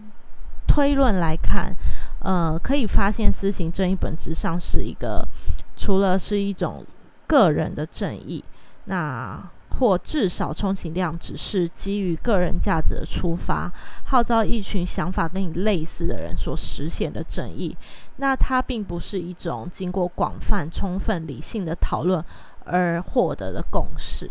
[0.67, 1.77] 推论来看，
[2.21, 5.29] 呃，可以发现私行正义本质上是一个，
[5.77, 6.83] 除了是一种
[7.27, 8.43] 个人的正义，
[8.87, 9.47] 那。
[9.81, 13.73] 或至少充其量只是基于个人价值的出发，
[14.05, 17.75] 号召一群想法跟你类似的人所实现的正义，
[18.17, 22.23] 那它并不是一种经过广泛、充分、理性的讨论
[22.67, 24.31] 而获得的共识。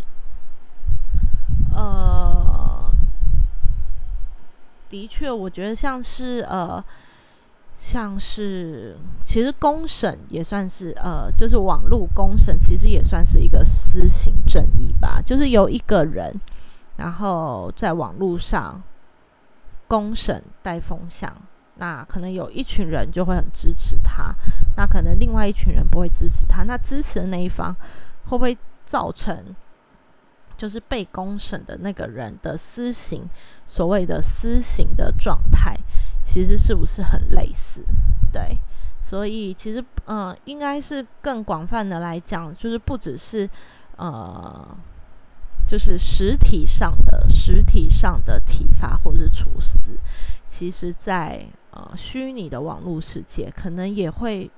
[1.74, 2.94] 呃，
[4.88, 6.84] 的确，我觉得像是呃。
[7.82, 15.22] 像是，其实公审也算是，呃，就是网络公审，其实也算是一个私刑正义吧。
[15.26, 16.38] 就是有一个人，
[16.98, 18.84] 然后在网络上
[19.88, 21.34] 公审带风向，
[21.76, 24.36] 那可能有一群人就会很支持他，
[24.76, 26.64] 那可能另外一群人不会支持他。
[26.64, 27.74] 那支持的那一方
[28.26, 29.56] 会不会造成，
[30.58, 33.30] 就是被公审的那个人的私刑，
[33.66, 35.78] 所谓的私刑的状态？
[36.32, 37.84] 其实是不是很类似？
[38.32, 38.56] 对，
[39.02, 43.50] 所以其实嗯，应该是更广泛的来讲，就是不只是
[43.98, 44.78] 呃，
[45.68, 49.98] 就是实体上的实体上的体罚或是处死，
[50.48, 54.52] 其实在呃虚拟的网络世界，可能也会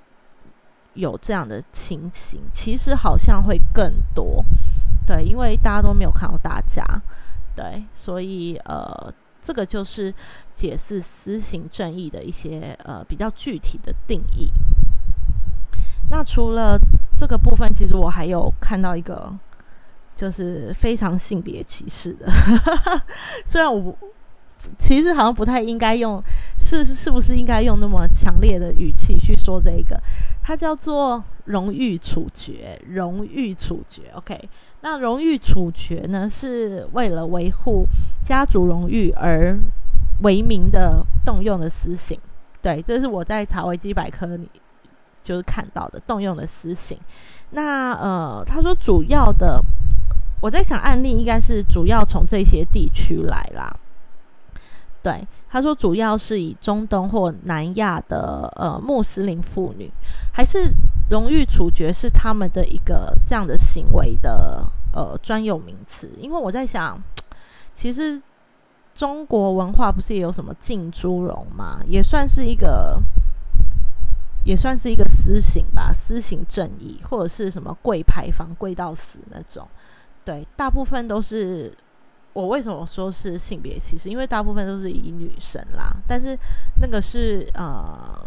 [0.96, 2.42] 有这样的情形。
[2.52, 4.44] 其实好像会更多，
[5.08, 6.84] 对，因为大家都没有看到大家，
[7.56, 9.14] 对，所以呃。
[9.42, 10.14] 这个就是
[10.54, 14.52] 解释私刑正义的一些呃比较具体的定义。
[16.10, 16.80] 那除了
[17.16, 19.34] 这个部分，其实我还有看到一个，
[20.16, 22.30] 就是非常性别歧视的。
[23.46, 23.98] 虽然我
[24.78, 26.22] 其实好像不太应该用，
[26.58, 30.00] 是是不是应该用那么强烈的语气去说这个？
[30.44, 34.04] 它叫做荣誉处决，荣誉处决。
[34.14, 34.40] OK，
[34.82, 37.86] 那荣誉处决呢，是为了维护
[38.26, 39.58] 家族荣誉而
[40.22, 42.20] 为名的动用的私刑。
[42.62, 44.50] 对，这是我在查维基百科里
[45.22, 46.98] 就是看到的动用的私刑。
[47.52, 49.64] 那呃，他说主要的，
[50.42, 53.76] 我在想案例应该是主要从这些地区来啦。
[55.04, 59.92] 对，他说主要是以中东或南亚的呃穆斯林妇女，
[60.32, 60.72] 还是
[61.10, 66.08] 荣誉处决是他们的一个这样的行为的呃专有名词。
[66.20, 67.02] 因为我在想，
[67.74, 68.22] 其实
[68.94, 73.02] 中国文化不是也有什么浸猪笼嘛，也算是一个，
[74.44, 79.68] 也算是一个私刑吧，私刑正义，或者是什么跪牌坊跪到死那种。
[80.24, 81.76] 对，大部分都是。
[82.34, 84.10] 我为什么说是性别歧视？
[84.10, 86.38] 因为大部分都是以女生啦，但是
[86.80, 88.26] 那个是呃，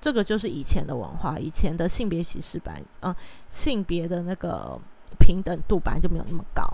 [0.00, 3.14] 这个就是以前的文化，以前的性别歧视版，嗯，
[3.48, 4.80] 性别的那个
[5.18, 6.64] 平等度本来就没有那么高。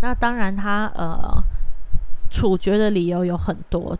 [0.00, 1.42] 那当然，他呃，
[2.30, 3.98] 处决的理由有很多，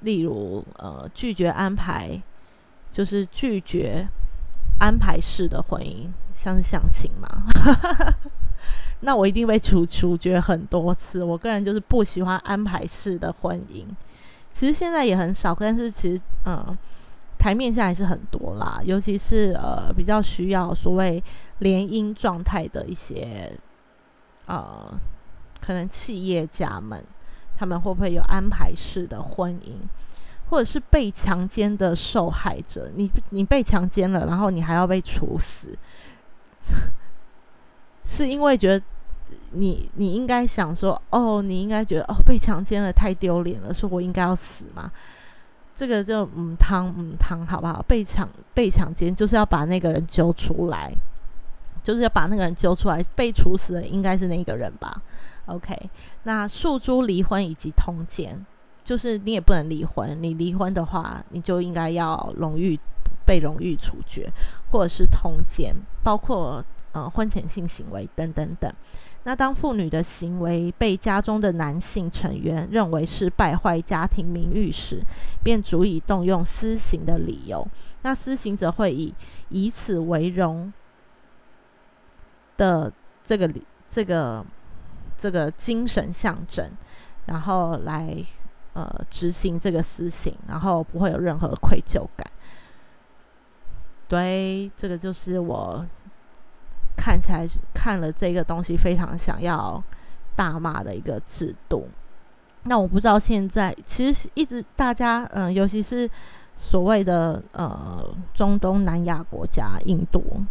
[0.00, 2.22] 例如呃，拒绝安排，
[2.90, 4.08] 就是拒绝
[4.78, 7.28] 安排式的婚姻，像是相亲嘛。
[9.00, 11.22] 那我一定被处处决很多次。
[11.22, 13.84] 我个人就是不喜欢安排式的婚姻，
[14.50, 16.76] 其实现在也很少，但是其实嗯，
[17.38, 18.80] 台面下还是很多啦。
[18.84, 21.22] 尤其是呃比较需要所谓
[21.58, 23.52] 联姻状态的一些
[24.46, 24.92] 呃，
[25.60, 27.04] 可能企业家们，
[27.56, 29.74] 他们会不会有安排式的婚姻，
[30.48, 32.90] 或者是被强奸的受害者？
[32.94, 35.76] 你你被强奸了，然后你还要被处死？
[38.06, 38.84] 是因为觉得
[39.50, 44.90] 你你应该想说哦，你应该觉得哦被强奸了太丢脸了，说我应该要死吗？
[45.74, 47.84] 这个就嗯汤嗯汤好不好？
[47.86, 50.90] 被强被强奸就是要把那个人揪出来，
[51.84, 55.02] 就是要把那个人揪出来，被处死的应该是那个人吧
[55.46, 55.76] ？OK，
[56.22, 58.44] 那诉诸离婚以及通奸，
[58.84, 62.78] 就是你也不能离婚，你离婚的话，你就应该要荣誉
[63.26, 64.32] 被荣誉处决，
[64.70, 66.64] 或者是通奸，包括
[66.96, 68.72] 呃婚前性行为等等等。
[69.24, 75.02] 那当妇女的行为被家中的男性成员认为是败坏家庭名誉时，
[75.44, 77.66] 便足以动用私刑的理由。
[78.02, 79.12] 那私刑者会以
[79.50, 80.72] 以此为荣
[82.56, 82.90] 的
[83.22, 83.52] 这个
[83.90, 84.46] 这个
[85.18, 86.70] 这个精神象征，
[87.26, 88.16] 然后来
[88.74, 92.30] 呃执行这个私刑，然后不会有任何愧疚感。
[94.08, 95.84] 对，这个就是我。
[96.96, 99.82] 看起来看了这个东西，非常想要
[100.34, 101.86] 大骂的一个制度。
[102.64, 106.10] 那我不知道现在其实一直大家嗯，尤其是
[106.56, 110.42] 所谓的呃中东南亚国家印度，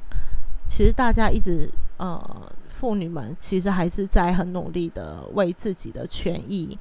[0.67, 6.77] 其实大家一直呃妇女们其实还是在很努力的为自己的权益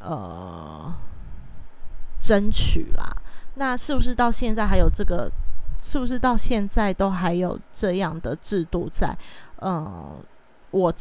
[0.00, 0.90] 呃
[2.18, 3.04] 争取啦。
[3.56, 5.30] 那是不是到现在还有这个？
[5.80, 9.16] 是不是到现在都还有这样的制度在？
[9.60, 10.16] 嗯，
[10.70, 10.92] 我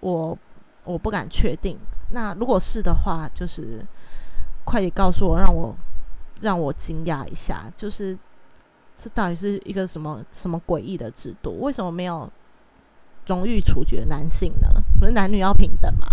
[0.00, 0.36] 我
[0.84, 1.78] 我不敢确定。
[2.12, 3.84] 那如果是的话，就是
[4.64, 5.74] 快点告诉我，让我
[6.40, 7.64] 让我惊讶一下。
[7.74, 8.16] 就是
[8.96, 11.58] 这到底是一个什么什么诡异的制度？
[11.60, 12.30] 为什么没有
[13.26, 14.68] 荣誉处决男性呢？
[15.00, 16.06] 不是男女要平等吗？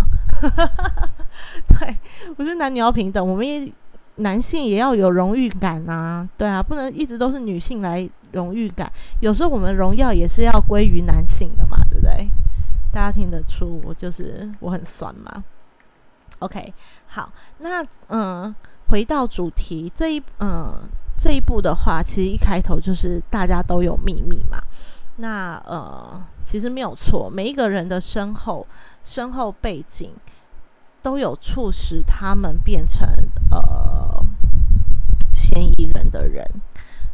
[1.68, 1.98] 对，
[2.36, 3.72] 不是男女要平等，我们也。
[4.18, 8.92] 男性也要有荣誉感呐，对啊，不能一直都是女性来荣誉感。
[9.22, 12.30] 有时候我们荣耀也是要归于男性的嘛，对不对？
[12.92, 15.44] 大家听得出我就是我很酸嘛。
[16.40, 16.74] OK，
[17.08, 18.54] 好，那嗯，
[18.88, 20.72] 回到主题这一嗯
[21.18, 24.62] 这一步的话，其实一开头就是大家都有秘密嘛。
[25.18, 28.68] 那呃，其实没有错，每一个人的身后
[29.04, 30.12] 身后背景。
[31.04, 33.06] 都有促使他们变成
[33.52, 34.26] 呃
[35.34, 36.50] 嫌疑人的人，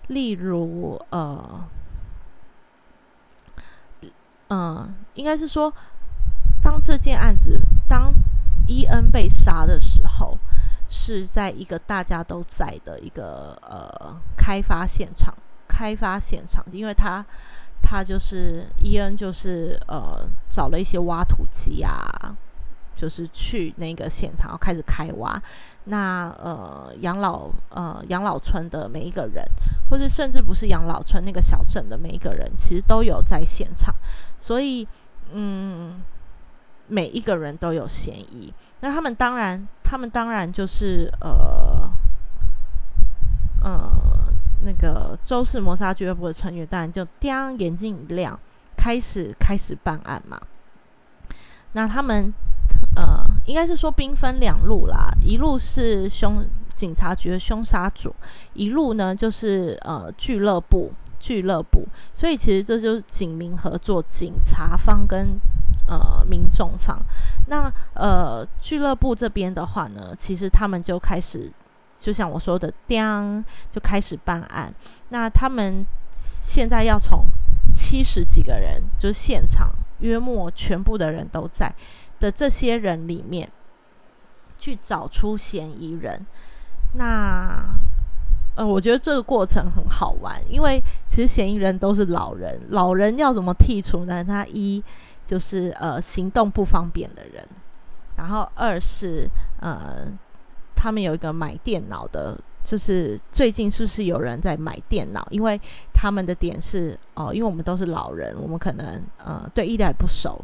[0.07, 1.67] 例如呃，
[4.49, 5.73] 嗯，应该是说，
[6.61, 8.13] 当这件案子当
[8.67, 10.37] 伊恩被杀的时候，
[10.87, 15.33] 是在一个大家都在的一个呃开发现场，
[15.67, 17.25] 开发现场，因为他
[17.81, 22.37] 他就是伊恩，就是呃找了一些挖土机啊。
[22.99, 25.41] 就是去那个现场，要开始开挖。
[25.85, 29.41] 那呃，养老呃养老村的每一个人，
[29.89, 33.95] 或者甚至不是养老村那个小镇的每一个人，其实都有在现场。
[34.37, 34.85] 所以，
[35.31, 36.01] 嗯，
[36.87, 38.53] 每一个人都有嫌疑。
[38.81, 41.89] 那他们当然，他们当然就是呃
[43.63, 43.89] 呃
[44.63, 48.37] 那个周氏谋杀俱乐部的成员，当然就当眼睛一亮，
[48.75, 50.37] 开始开始办案嘛。
[51.71, 52.33] 那他们。
[52.95, 58.13] 呃，应该是说兵分两路啦，一路是凶警察局的凶杀组，
[58.53, 65.39] 一路呢就是呃俱乐部俱乐部，所以其实这就是警民合作，警察方跟
[65.87, 66.99] 呃民众方。
[67.47, 71.51] 那呃俱乐部这边的话呢，其实他们就开始，
[71.97, 74.73] 就像我说的，当就开始办案。
[75.09, 77.25] 那他们现在要从
[77.73, 79.69] 七十几个人，就是现场
[79.99, 81.73] 约莫全部的人都在。
[82.19, 83.49] 的这些人里面，
[84.57, 86.25] 去找出嫌疑人。
[86.95, 87.63] 那
[88.55, 92.59] 呃，我觉得这个过程很好玩，因为其实嫌疑人都是老人。
[92.69, 94.23] 老人要怎么剔除呢？
[94.23, 94.83] 他一
[95.25, 97.47] 就是呃行动不方便的人，
[98.17, 99.29] 然后二是
[99.61, 100.07] 呃
[100.75, 105.25] 他们有一个买电脑的，就是最近是不是有人在买电脑？
[105.29, 105.61] 因为
[105.93, 110.43] 他们的点是哦，因为我们都是老人，我们可能呃对医疗不熟。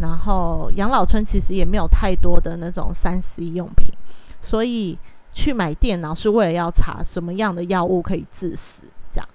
[0.00, 3.92] 然后养老村其实也没有太多的那种三 C 用品，
[4.40, 4.98] 所以
[5.32, 9.28] 去买电脑是为了要查什么样的药物可以致死，这样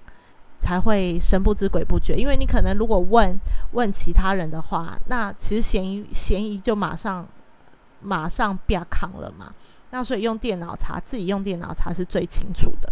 [0.58, 2.16] 才会神不知鬼不觉。
[2.16, 3.40] 因为你可能如果问
[3.74, 7.26] 问其他人的话，那其实嫌疑嫌疑就马上
[8.02, 9.54] 马上变扛了嘛。
[9.92, 12.92] 那所以用电脑查，自己用电脑查是最清楚的。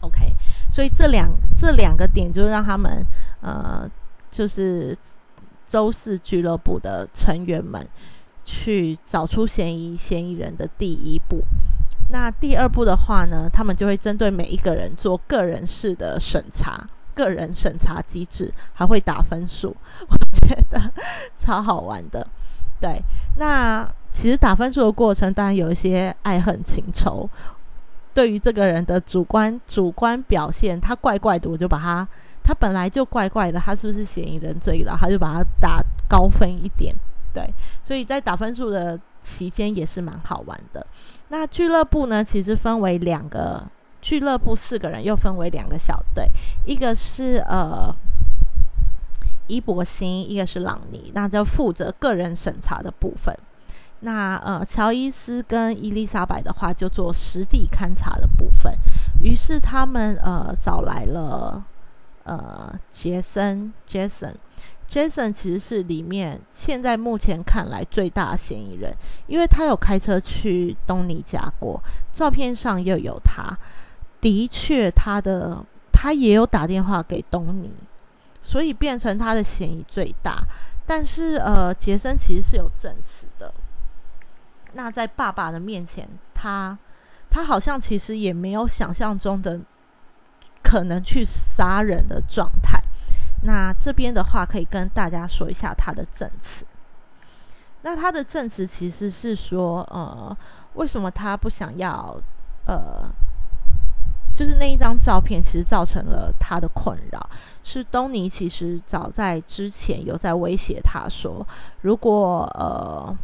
[0.00, 0.34] OK，
[0.70, 3.06] 所以这两这两个点就让他们
[3.40, 3.88] 呃
[4.30, 4.94] 就是。
[5.66, 7.86] 周四俱乐部的成员们
[8.44, 11.42] 去找出嫌疑嫌疑人的第一步，
[12.10, 19.74] 那第二步的话呢，他们就会针对每一个人做个人式的审查，个人审查机制还会打分数，
[20.08, 20.92] 我觉得
[21.36, 22.26] 超好玩的。
[22.80, 23.02] 对，
[23.38, 27.28] 那其实打分数的过程当然有一些爱恨情仇，
[28.12, 32.06] 对于这个人的主观主观表现，他怪怪的，我就把他
[32.44, 34.94] 他本来就怪怪的，他是不是嫌疑人最高？
[34.94, 36.94] 他就把他打高分一点，
[37.32, 40.86] 对，所以在打分数的期间也是蛮好玩的。
[41.28, 43.66] 那俱乐部呢，其实分为两个
[44.02, 46.28] 俱乐部，四个人又分为两个小队，
[46.66, 47.92] 一个是呃
[49.46, 53.34] 伊博辛，一个是朗尼，那就负责个人审查的部分。
[54.00, 58.70] 那呃，乔伊斯跟伊丽莎白的话就做实地勘察的部分。
[59.22, 61.64] 于是他们呃找来了
[62.24, 68.94] 呃杰森，Jason，Jason 其实是里面现在目前看来最大嫌疑人，
[69.26, 73.56] 因为他有开车去东尼家过，照片上又有他，
[74.20, 77.70] 的确他的他也有打电话给东尼，
[78.42, 80.44] 所以变成他的嫌疑最大。
[80.86, 83.52] 但是呃，杰森其实是有证词的。
[84.74, 86.76] 那在爸爸的面前，他
[87.30, 89.60] 他好像其实也没有想象中的
[90.64, 92.82] 可能去杀人的状态。
[93.42, 96.64] 那这边的话，可以跟大家说一下他的证词。
[97.82, 100.36] 那他的证词其实是说，呃，
[100.72, 102.18] 为什么他不想要？
[102.66, 103.08] 呃，
[104.34, 107.30] 就是那一张照片其实造成了他的困扰。
[107.62, 111.46] 是东尼其实早在之前有在威胁他说，
[111.82, 113.16] 如果呃。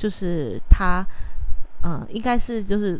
[0.00, 1.04] 就是他，
[1.82, 2.98] 嗯，应该是就是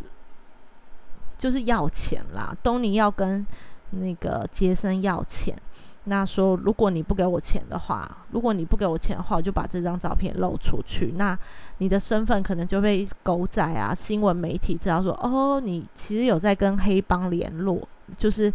[1.41, 2.55] 就是要钱啦。
[2.61, 3.43] 东尼要跟
[3.89, 5.57] 那个杰森要钱，
[6.03, 11.35] 那说如果你不给我钱的话，如果你不给我钱的话，我就把这张照片露出去，那
[11.79, 17.81] 你的身份可能就被狗仔啊、新闻媒体知道说，哦，你其实有在跟黑帮联络，
[18.15, 18.53] 就是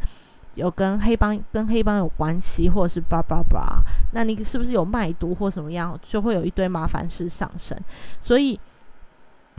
[0.55, 3.82] 有跟黑帮跟黑帮有关系，或者是叭叭叭。
[4.12, 7.76] 那你是不是有卖毒或什么样，就会有一堆麻烦事上升。
[8.20, 8.59] 所以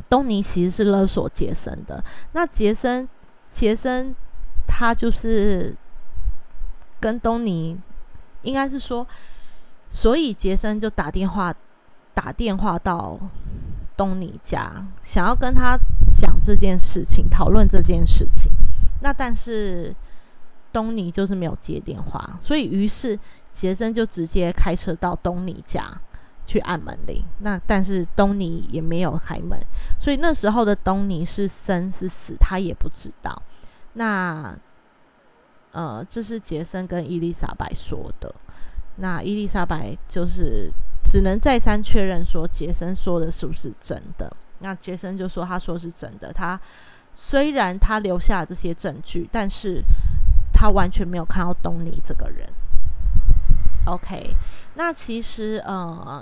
[0.10, 2.04] 东尼其实是勒索杰森的。
[2.32, 3.08] 那杰森，
[3.50, 4.16] 杰森
[4.66, 5.76] 他就是
[7.00, 7.78] 跟东尼，
[8.44, 9.06] 应该是说，
[9.90, 11.54] 所以杰森就打电话
[12.14, 13.20] 打电话到
[13.96, 15.78] 东尼家，想要跟他
[16.12, 18.52] 讲这件事情，讨论这件事情。
[19.02, 19.96] 那但是
[20.72, 23.20] 东尼就是没有接电话，所以于是。
[23.58, 25.82] 杰森就直接开车到东尼家
[26.48, 29.60] 去按门铃，那但是东尼也没有开门，
[30.00, 33.40] 所以那时候的东尼是生是死他也不知道。
[33.94, 34.58] 那
[35.74, 38.34] 呃，这是杰森跟伊丽莎白说的。
[38.96, 40.72] 那伊丽莎白就是
[41.06, 44.32] 只能再三确认说杰森说的是不是真的。
[44.60, 46.32] 那杰森就说他说是真的。
[46.32, 46.58] 他
[47.14, 49.84] 虽然他留下这些证据，但是
[50.54, 52.50] 他完全没有看到东尼这个人。
[53.86, 54.36] OK，
[54.76, 56.22] 那其实呃，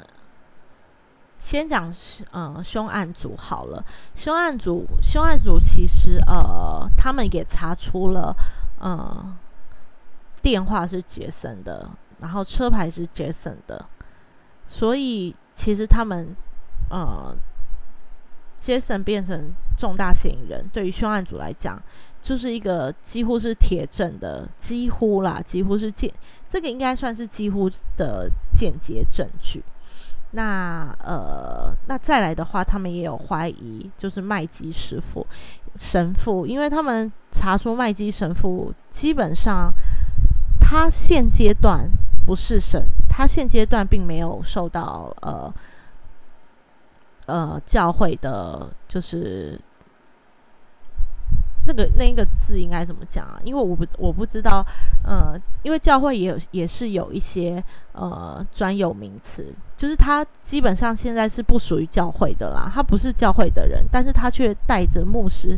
[1.37, 1.93] 先讲
[2.31, 3.83] 呃凶案组好了。
[4.15, 8.35] 凶案组，凶案组其实呃，他们也查出了
[8.79, 9.35] 呃
[10.41, 13.85] 电话是杰森的，然后车牌是杰森的，
[14.67, 16.35] 所以其实他们
[16.89, 17.35] 呃，
[18.59, 21.81] 杰森变成重大嫌疑人，对于凶案组来讲。
[22.21, 26.11] 就是一个几乎是铁证的，几乎啦，几乎是间，
[26.49, 29.63] 这个应该算是几乎的间接证据。
[30.35, 35.25] 那呃，那再来的话，他们也有怀疑，就是麦基师傅
[35.75, 39.71] 神父，因为他们查出麦基神父基本上
[40.59, 41.89] 他现阶段
[42.25, 45.53] 不是神，他现阶段并没有受到呃
[47.27, 49.59] 呃教会的，就是。
[51.67, 53.39] 那个那一个字应该怎么讲啊？
[53.43, 54.65] 因为我不我不知道，
[55.03, 57.63] 呃，因为教会也有也是有一些
[57.93, 65.57] 呃专有名词，就是他基本上现在是不属于教会的啦，他不是教会的人，但是他却带着牧师、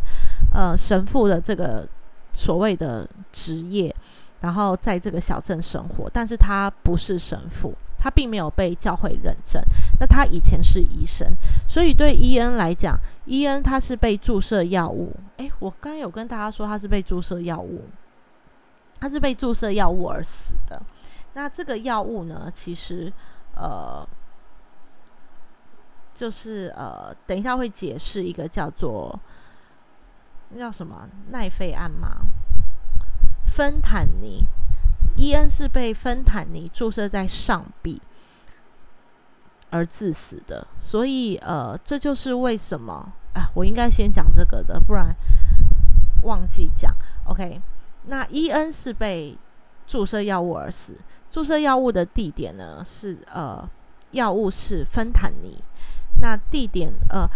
[0.53, 1.87] 呃神父的这个
[2.31, 3.93] 所谓的职业，
[4.41, 7.73] 然后在这个小镇生活，但是他不是神父。
[7.99, 9.61] 他并没有被教会认证，
[9.99, 11.27] 那他以前是医生，
[11.67, 15.15] 所以对伊恩来讲，伊恩他是被注射药物。
[15.37, 17.85] 诶，我刚有跟大家说他是被注射药物，
[18.99, 20.81] 他是被注射药物而死的。
[21.33, 23.11] 那这个药物呢，其实
[23.55, 24.07] 呃，
[26.15, 29.19] 就是呃，等一下会解释一个叫做
[30.49, 32.17] 那叫什么奈费安吗？
[33.45, 34.45] 芬坦尼。
[35.17, 37.99] 伊恩是被芬坦尼注射在上臂
[39.71, 45.15] 而致死的，所以呃，这就是为什么啊，我应该先讲这个的，不然
[46.21, 46.95] 忘记讲。
[47.25, 47.59] OK，
[48.05, 49.35] 那伊恩是被
[49.87, 50.95] 注射药物而死，
[51.31, 53.67] 注射药物的地点呢是呃，
[54.11, 55.57] 药物是芬坦尼，
[56.21, 57.27] 那地点呃，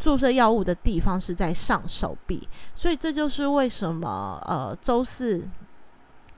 [0.00, 5.48] 注射药物的地方是在上手臂，所以这就是为什么呃，周四。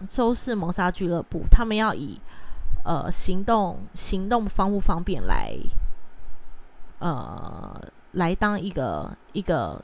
[0.09, 2.20] 周氏谋杀俱乐部，他们要以
[2.84, 5.57] 呃行动行动方不方便来
[6.99, 7.74] 呃
[8.12, 9.82] 来当一个一个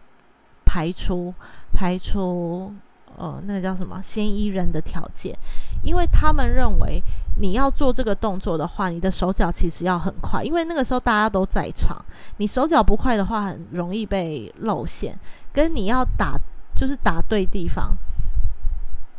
[0.64, 1.32] 排除
[1.72, 2.72] 排除
[3.16, 5.36] 呃那个叫什么嫌疑人的条件，
[5.82, 7.02] 因为他们认为
[7.40, 11.96] 你要做这个动作的话，你的手脚其实要很快，因为那个时候大家都在场，
[12.36, 15.18] 你手脚不快的话，很容易被露馅，
[15.52, 16.38] 跟你要打
[16.76, 17.96] 就是打对地方。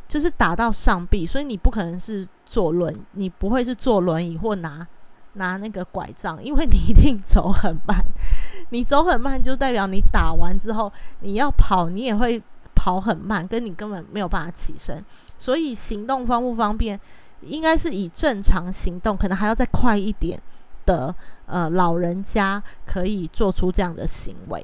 [0.07, 4.85] 就是打到上臂，所以你不可能是坐轮，你不会是坐轮椅或拿
[5.33, 7.97] 拿那个拐杖，因为你一定走很慢。
[8.69, 10.91] 你走很慢，就代表你打完之后
[11.21, 12.41] 你要跑，你也会
[12.75, 15.03] 跑很慢，跟你根本没有办法起身。
[15.37, 16.99] 所以行动方不方便，
[17.41, 20.39] 应该是以正常行动，可能还要再快一点
[20.85, 21.13] 的
[21.47, 24.63] 呃老人家可以做出这样的行为。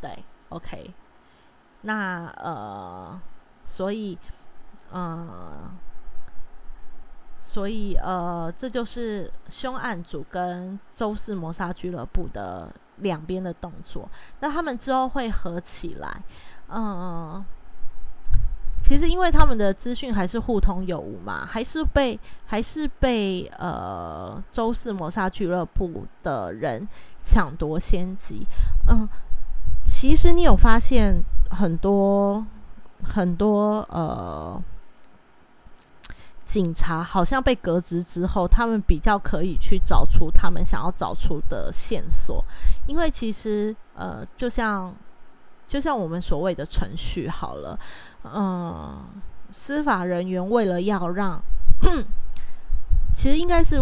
[0.00, 0.90] 对，OK，
[1.82, 3.20] 那呃。
[3.68, 4.18] 所以，
[4.90, 5.70] 呃，
[7.42, 14.08] 所以呃，这就是凶案组跟周四谋杀俱乐部的两边的动作。
[14.40, 16.22] 那他们之后会合起来，
[16.68, 17.44] 嗯，
[18.82, 26.88] 其实因为他们的资讯还是互通有无嘛，还是被还是被呃周四谋杀俱乐部的人
[27.22, 28.46] 抢夺先机。
[28.88, 29.06] 嗯，
[29.84, 32.46] 其实你有发现很多。
[33.02, 34.60] 很多呃，
[36.44, 42.44] 警察好像被革职之后，他们比较可以去找出他们想要找出的线索，
[42.86, 44.94] 因为其实呃，就像
[45.66, 47.78] 就像我们所谓的程序好了，
[48.24, 49.04] 嗯，
[49.50, 51.40] 司法人员为了要让，
[53.14, 53.76] 其实应该是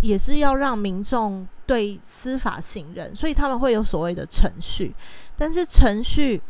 [0.00, 4.94] 也是要让民众对司法信任，所以他们会有所谓的程序，
[5.36, 6.40] 但是程序。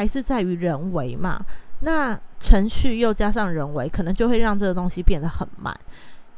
[0.00, 1.44] 还是在于人为嘛？
[1.80, 5.78] 那程序又加上人为，可能就会让这个东西变得很慢。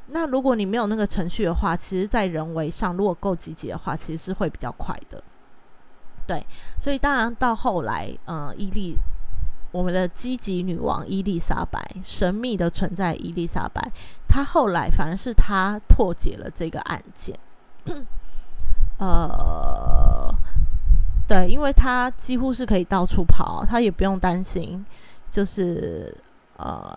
[0.09, 5.23] 那如果你没有那个程序的话，其实，在人为上，如果够积极的话，其实是会比较快的。
[6.27, 6.45] 对，
[6.81, 8.97] 所以当然到后来，嗯，伊丽，
[9.71, 13.93] 我们的积极女王伊丽莎白，神秘的存在伊丽莎白，
[14.27, 17.39] 她后来反而是她破解了这个案件。
[18.99, 20.35] 呃。
[21.29, 24.85] 对，因为他几乎是可以到处跑，他也不用担心，
[25.31, 26.15] 就是
[26.59, 26.95] 呃，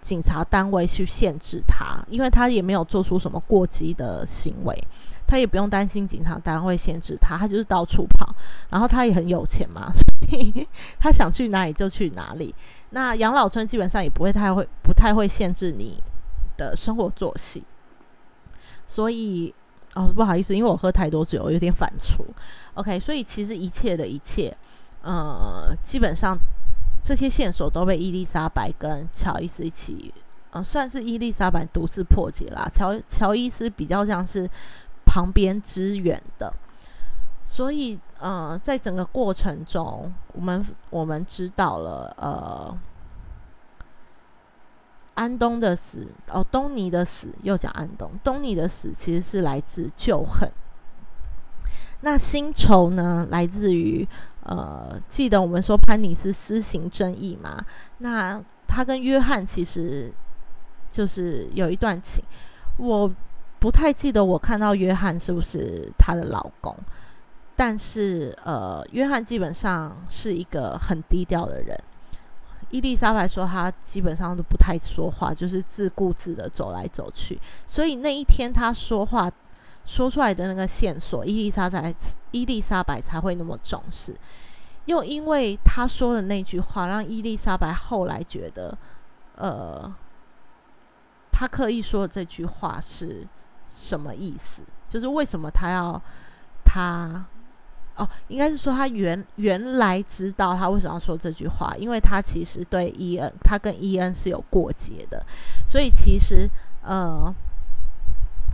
[0.00, 4.82] 警察单位去限制他，因为他也没有做出什么过激的行为，
[5.26, 8.34] 他也不用担心警察单位限制他，他就是到处跑，
[8.70, 10.66] 然后他也很有钱嘛，所以
[10.98, 12.54] 他想去哪里就去哪里。
[12.90, 16.02] 那养老村基本上也不会太会，不太会限制你
[16.56, 17.64] 的生活作息，
[18.86, 19.54] 所以。
[19.94, 22.20] 哦，不好意思，因为我喝太多酒，有点反刍。
[22.74, 24.56] OK，所以其实一切的一切，
[25.02, 26.38] 呃，基本上
[27.02, 30.12] 这些线索都被伊丽莎白跟乔伊斯一起，
[30.50, 32.68] 呃，算是伊丽莎白独自破解啦。
[32.72, 34.48] 乔乔伊斯比较像是
[35.04, 36.52] 旁边支援的，
[37.44, 42.78] 所以呃，在整个过程中，我们我们知道了，呃。
[45.18, 48.08] 安东的死，哦，东尼的死，又讲安东。
[48.22, 50.48] 东尼的死其实是来自旧恨。
[52.02, 54.06] 那新仇呢，来自于
[54.44, 57.64] 呃，记得我们说潘尼斯私行正义嘛？
[57.98, 60.12] 那他跟约翰其实
[60.88, 62.24] 就是有一段情，
[62.76, 63.12] 我
[63.58, 66.76] 不太记得我看到约翰是不是她的老公，
[67.56, 71.76] 但是呃，约翰基本上是一个很低调的人。
[72.70, 77.40] 伊丽莎白说：“她基本上都不太说话，就是自顾自的走来走去。
[77.66, 79.30] 所以那一天她说话
[79.86, 81.94] 说出来的那个线索，伊丽莎白
[82.30, 84.14] 伊丽莎白才会那么重视。
[84.84, 88.76] 又因为她说的那句话，让伊丽莎白后来觉得，
[89.36, 89.90] 呃，
[91.32, 93.26] 她刻意说的这句话是
[93.74, 94.62] 什么意思？
[94.88, 96.02] 就是为什么她要
[96.64, 97.24] 她？”
[97.98, 105.20] 哦，应该是说他原原来知道他为什么要说这句话，因为他其实对伊恩，他跟伊恩是有过节的，
[105.66, 106.48] 所以其实
[106.82, 107.34] 呃，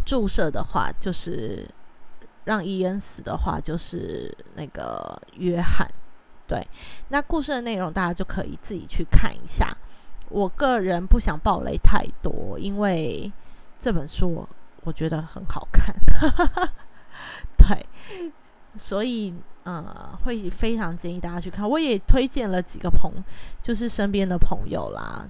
[0.06, 1.68] 注射的话就是
[2.44, 5.86] 让伊恩死的话，就是那个约翰。
[6.46, 6.66] 对，
[7.08, 9.76] 那故事的内容大家就可以自己去看一下。
[10.30, 13.30] 我个人不想暴雷太多，因为
[13.78, 14.48] 这本书
[14.82, 15.94] 我觉得很好看。
[17.58, 17.86] 对。
[18.76, 21.68] 所以，呃，会非常建议大家去看。
[21.68, 23.10] 我也推荐了几个朋，
[23.62, 25.28] 就是身边的朋友啦，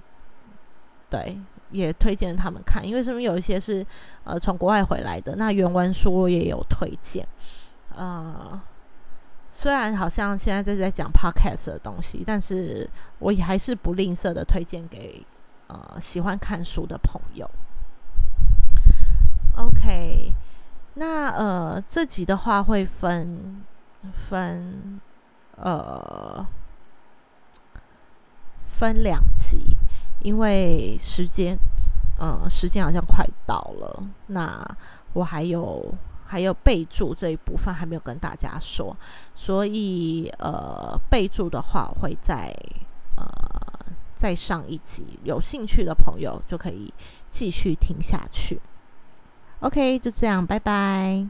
[1.09, 1.37] 对，
[1.71, 3.85] 也推荐他们看，因为身边有一些是
[4.23, 5.35] 呃从国外回来的。
[5.35, 7.27] 那原文书也有推荐。
[7.95, 8.59] 呃，
[9.51, 12.89] 虽然好像现在在在讲 podcast 的东西，但是
[13.19, 15.25] 我也还是不吝啬的推荐给
[15.67, 17.49] 呃喜欢看书的朋友。
[19.57, 20.33] OK，
[20.95, 23.63] 那呃这集的话会分
[24.13, 24.99] 分
[25.57, 26.45] 呃
[28.65, 29.75] 分两集，
[30.21, 31.57] 因为时间
[32.17, 34.65] 呃时间好像快到了，那
[35.13, 35.93] 我还有
[36.25, 38.95] 还有备注这一部分还没有跟大家说，
[39.33, 42.55] 所以呃备注的话会在
[43.17, 43.25] 呃
[44.13, 46.93] 再上一集，有兴趣的朋友就可以
[47.29, 48.61] 继续听下去。
[49.65, 51.25] OK，就这样，拜拜。